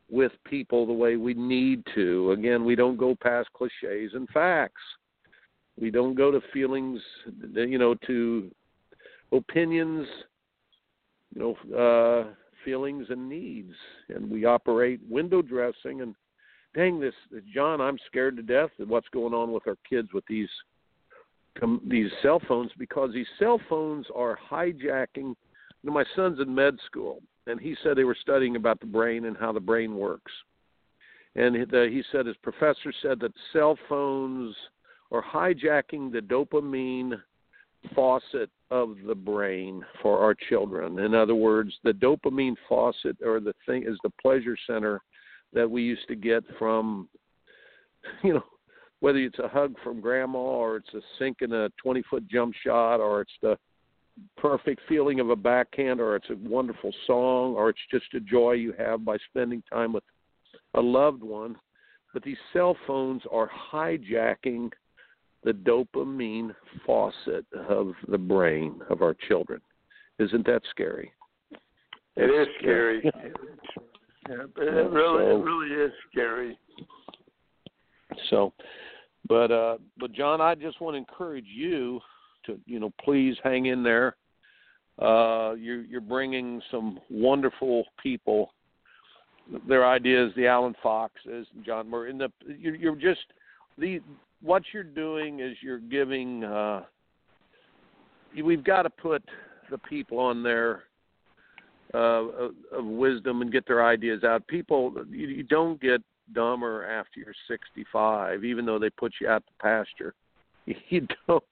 [0.10, 2.32] with people the way we need to.
[2.32, 4.82] Again, we don't go past cliches and facts.
[5.80, 7.02] We don't go to feelings,
[7.54, 8.52] you know, to
[9.32, 10.08] opinions,
[11.34, 12.34] you know, uh,
[12.64, 13.74] feelings and needs,
[14.10, 16.02] and we operate window dressing.
[16.02, 16.16] And
[16.74, 17.14] dang, this
[17.54, 20.50] John, I'm scared to death of what's going on with our kids with these
[21.88, 25.08] these cell phones because these cell phones are hijacking.
[25.16, 25.36] You
[25.84, 29.26] know, my son's in med school, and he said they were studying about the brain
[29.26, 30.32] and how the brain works.
[31.36, 34.56] And he said his professor said that cell phones
[35.12, 37.22] are hijacking the dopamine
[37.94, 41.00] faucet of the brain for our children.
[41.00, 45.02] In other words, the dopamine faucet or the thing is the pleasure center
[45.54, 47.08] that we used to get from
[48.24, 48.44] you know
[49.00, 52.54] whether it's a hug from grandma or it's a sink in a 20 foot jump
[52.64, 53.58] shot or it's the
[54.38, 58.54] perfect feeling of a backhand or it's a wonderful song or it's just a joy
[58.54, 60.04] you have by spending time with
[60.76, 61.56] a loved one
[62.16, 64.72] but these cell phones are hijacking
[65.44, 66.56] the dopamine
[66.86, 69.60] faucet of the brain of our children.
[70.18, 71.12] Isn't that scary?
[72.16, 73.02] It is scary.
[73.04, 73.12] yeah,
[74.30, 76.58] it really, so, it really is scary.
[78.30, 78.54] So,
[79.28, 82.00] but uh, but John, I just want to encourage you
[82.46, 84.16] to you know please hang in there.
[85.00, 88.52] Uh, you're you're bringing some wonderful people.
[89.68, 93.22] Their ideas, the Allen Foxes, and John Murray, and the you're, you're just
[93.78, 94.02] the
[94.42, 96.44] what you're doing is you're giving.
[96.44, 96.82] Uh,
[98.44, 99.24] we've got to put
[99.70, 100.84] the people on there
[101.94, 104.46] uh, of wisdom and get their ideas out.
[104.48, 106.02] People, you, you don't get
[106.34, 110.14] dumber after you're 65, even though they put you out to pasture.
[110.90, 111.44] You don't.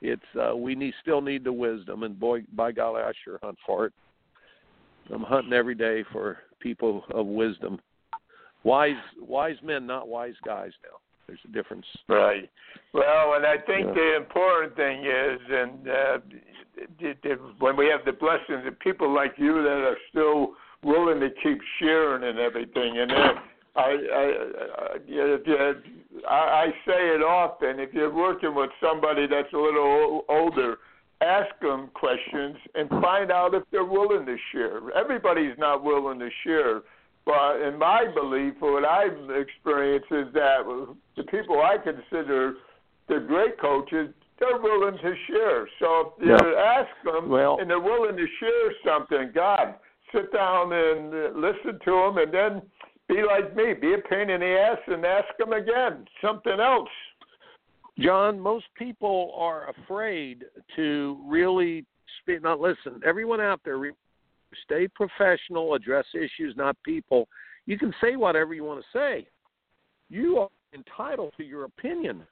[0.00, 3.58] it's uh, we need still need the wisdom, and boy, by golly, I sure hunt
[3.66, 3.92] for it.
[5.12, 7.80] I'm hunting every day for people of wisdom,
[8.64, 10.98] wise wise men, not wise guys now.
[11.26, 11.86] There's a difference.
[12.08, 12.48] Right.
[12.92, 13.94] Well, and I think yeah.
[13.94, 16.18] the important thing is, and uh,
[17.58, 20.52] when we have the blessings of people like you that are still
[20.84, 23.10] willing to keep sharing and everything, and
[23.76, 24.32] I, I,
[26.28, 27.78] I, I, say it often.
[27.78, 30.78] If you're working with somebody that's a little older,
[31.20, 34.80] ask them questions and find out if they're willing to share.
[34.96, 36.82] Everybody's not willing to share
[37.26, 40.62] but in my belief, what I've experienced is that
[41.16, 42.54] the people I consider
[43.08, 45.68] the great coaches, they're willing to share.
[45.80, 46.78] So if you yeah.
[46.78, 49.74] ask them well, and they're willing to share something, God,
[50.14, 52.62] sit down and listen to them, and then
[53.08, 56.88] be like me, be a pain in the ass, and ask them again something else.
[57.98, 60.44] John, most people are afraid
[60.76, 61.84] to really
[62.20, 62.42] speak.
[62.42, 63.00] Not listen.
[63.06, 63.78] Everyone out there,
[64.64, 67.28] Stay professional, address issues, not people.
[67.66, 69.26] You can say whatever you want to say.
[70.08, 72.22] You are entitled to your opinion.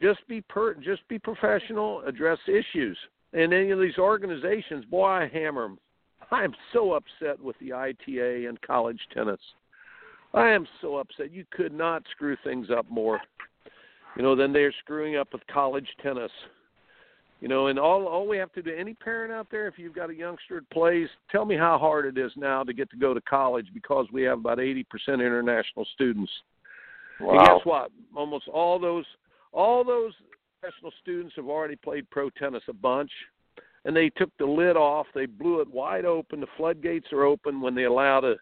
[0.00, 2.96] Just be per, just be professional, address issues.
[3.32, 5.78] And any of these organizations, boy, I hammer them.
[6.30, 9.40] I am so upset with the ITA and college tennis.
[10.34, 11.32] I am so upset.
[11.32, 13.20] You could not screw things up more.
[14.16, 16.32] You know, than they're screwing up with college tennis.
[17.40, 19.94] You know, and all all we have to do, any parent out there, if you've
[19.94, 22.96] got a youngster that plays, tell me how hard it is now to get to
[22.96, 26.32] go to college because we have about 80% international students.
[27.20, 27.38] Wow.
[27.38, 27.90] And guess what?
[28.16, 29.04] Almost all those
[29.52, 30.12] all those
[30.60, 33.10] international students have already played pro tennis a bunch,
[33.84, 35.06] and they took the lid off.
[35.14, 36.40] They blew it wide open.
[36.40, 38.36] The floodgates are open when they allow the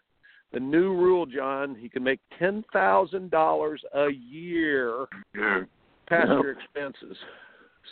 [0.53, 1.77] the new rule, John.
[1.79, 5.05] You can make ten thousand dollars a year
[6.07, 7.17] past your expenses.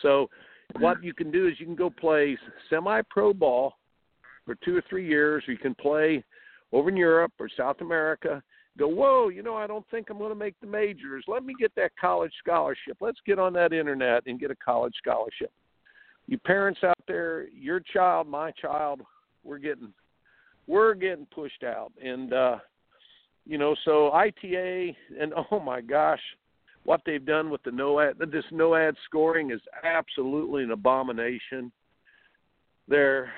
[0.01, 0.29] So
[0.79, 2.37] what you can do is you can go play
[2.69, 3.73] semi pro ball
[4.45, 6.23] for two or three years, or you can play
[6.71, 8.41] over in Europe or South America.
[8.77, 11.23] Go, whoa, you know, I don't think I'm going to make the majors.
[11.27, 12.97] Let me get that college scholarship.
[12.99, 15.51] Let's get on that internet and get a college scholarship.
[16.27, 19.01] You parents out there, your child, my child,
[19.43, 19.93] we're getting
[20.67, 22.57] we're getting pushed out and uh
[23.45, 26.21] you know so ITA and oh my gosh
[26.85, 31.71] what they've done with the no ad this no ad scoring is absolutely an abomination.
[32.87, 33.31] They're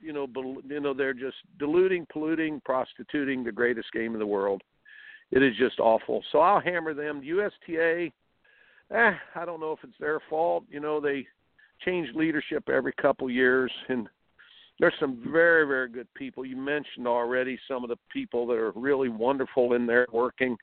[0.00, 0.26] you know
[0.66, 4.62] you know they're just diluting, polluting, prostituting the greatest game in the world.
[5.32, 6.22] It is just awful.
[6.30, 7.20] So I'll hammer them.
[7.24, 8.10] USTA,
[8.92, 10.64] eh, I don't know if it's their fault.
[10.70, 11.26] You know they
[11.84, 14.08] change leadership every couple years, and
[14.80, 16.44] there's some very very good people.
[16.44, 20.56] You mentioned already some of the people that are really wonderful in there working,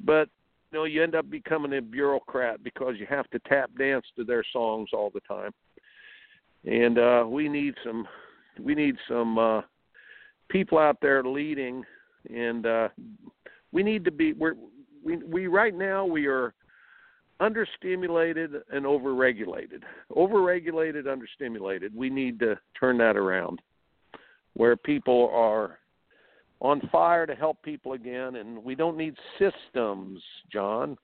[0.00, 0.28] but
[0.70, 4.24] you know you end up becoming a bureaucrat because you have to tap dance to
[4.24, 5.52] their songs all the time.
[6.64, 8.06] And uh, we need some
[8.60, 9.62] we need some uh,
[10.48, 11.84] people out there leading,
[12.34, 12.88] and uh,
[13.72, 14.54] we need to be we're
[15.04, 16.54] we we right now we are
[17.40, 19.82] understimulated and overregulated.
[20.10, 21.94] Overregulated, understimulated.
[21.94, 23.60] We need to turn that around
[24.54, 25.78] where people are
[26.60, 30.22] on fire to help people again and we don't need systems,
[30.52, 30.96] John.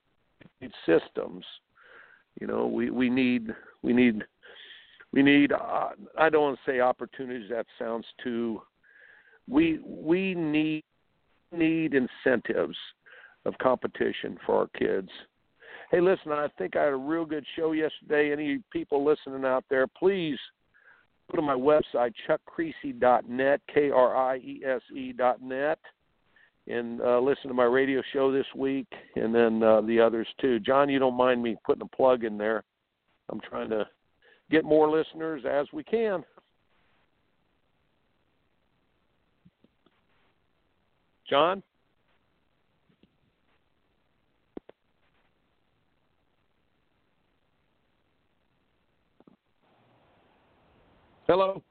[0.61, 1.43] We need systems.
[2.39, 4.23] You know, we we need we need
[5.11, 8.61] we need uh, I don't want to say opportunities that sounds too
[9.49, 10.83] we we need
[11.51, 12.77] need incentives
[13.45, 15.09] of competition for our kids
[15.91, 18.31] Hey, listen, I think I had a real good show yesterday.
[18.31, 20.37] Any people listening out there, please
[21.31, 25.79] go to my website, chuckkriese.net, K R I E S E.net,
[26.67, 30.59] and uh, listen to my radio show this week and then uh, the others too.
[30.59, 32.63] John, you don't mind me putting a plug in there.
[33.29, 33.87] I'm trying to
[34.51, 36.23] get more listeners as we can.
[41.27, 41.63] John?
[51.29, 51.68] Hello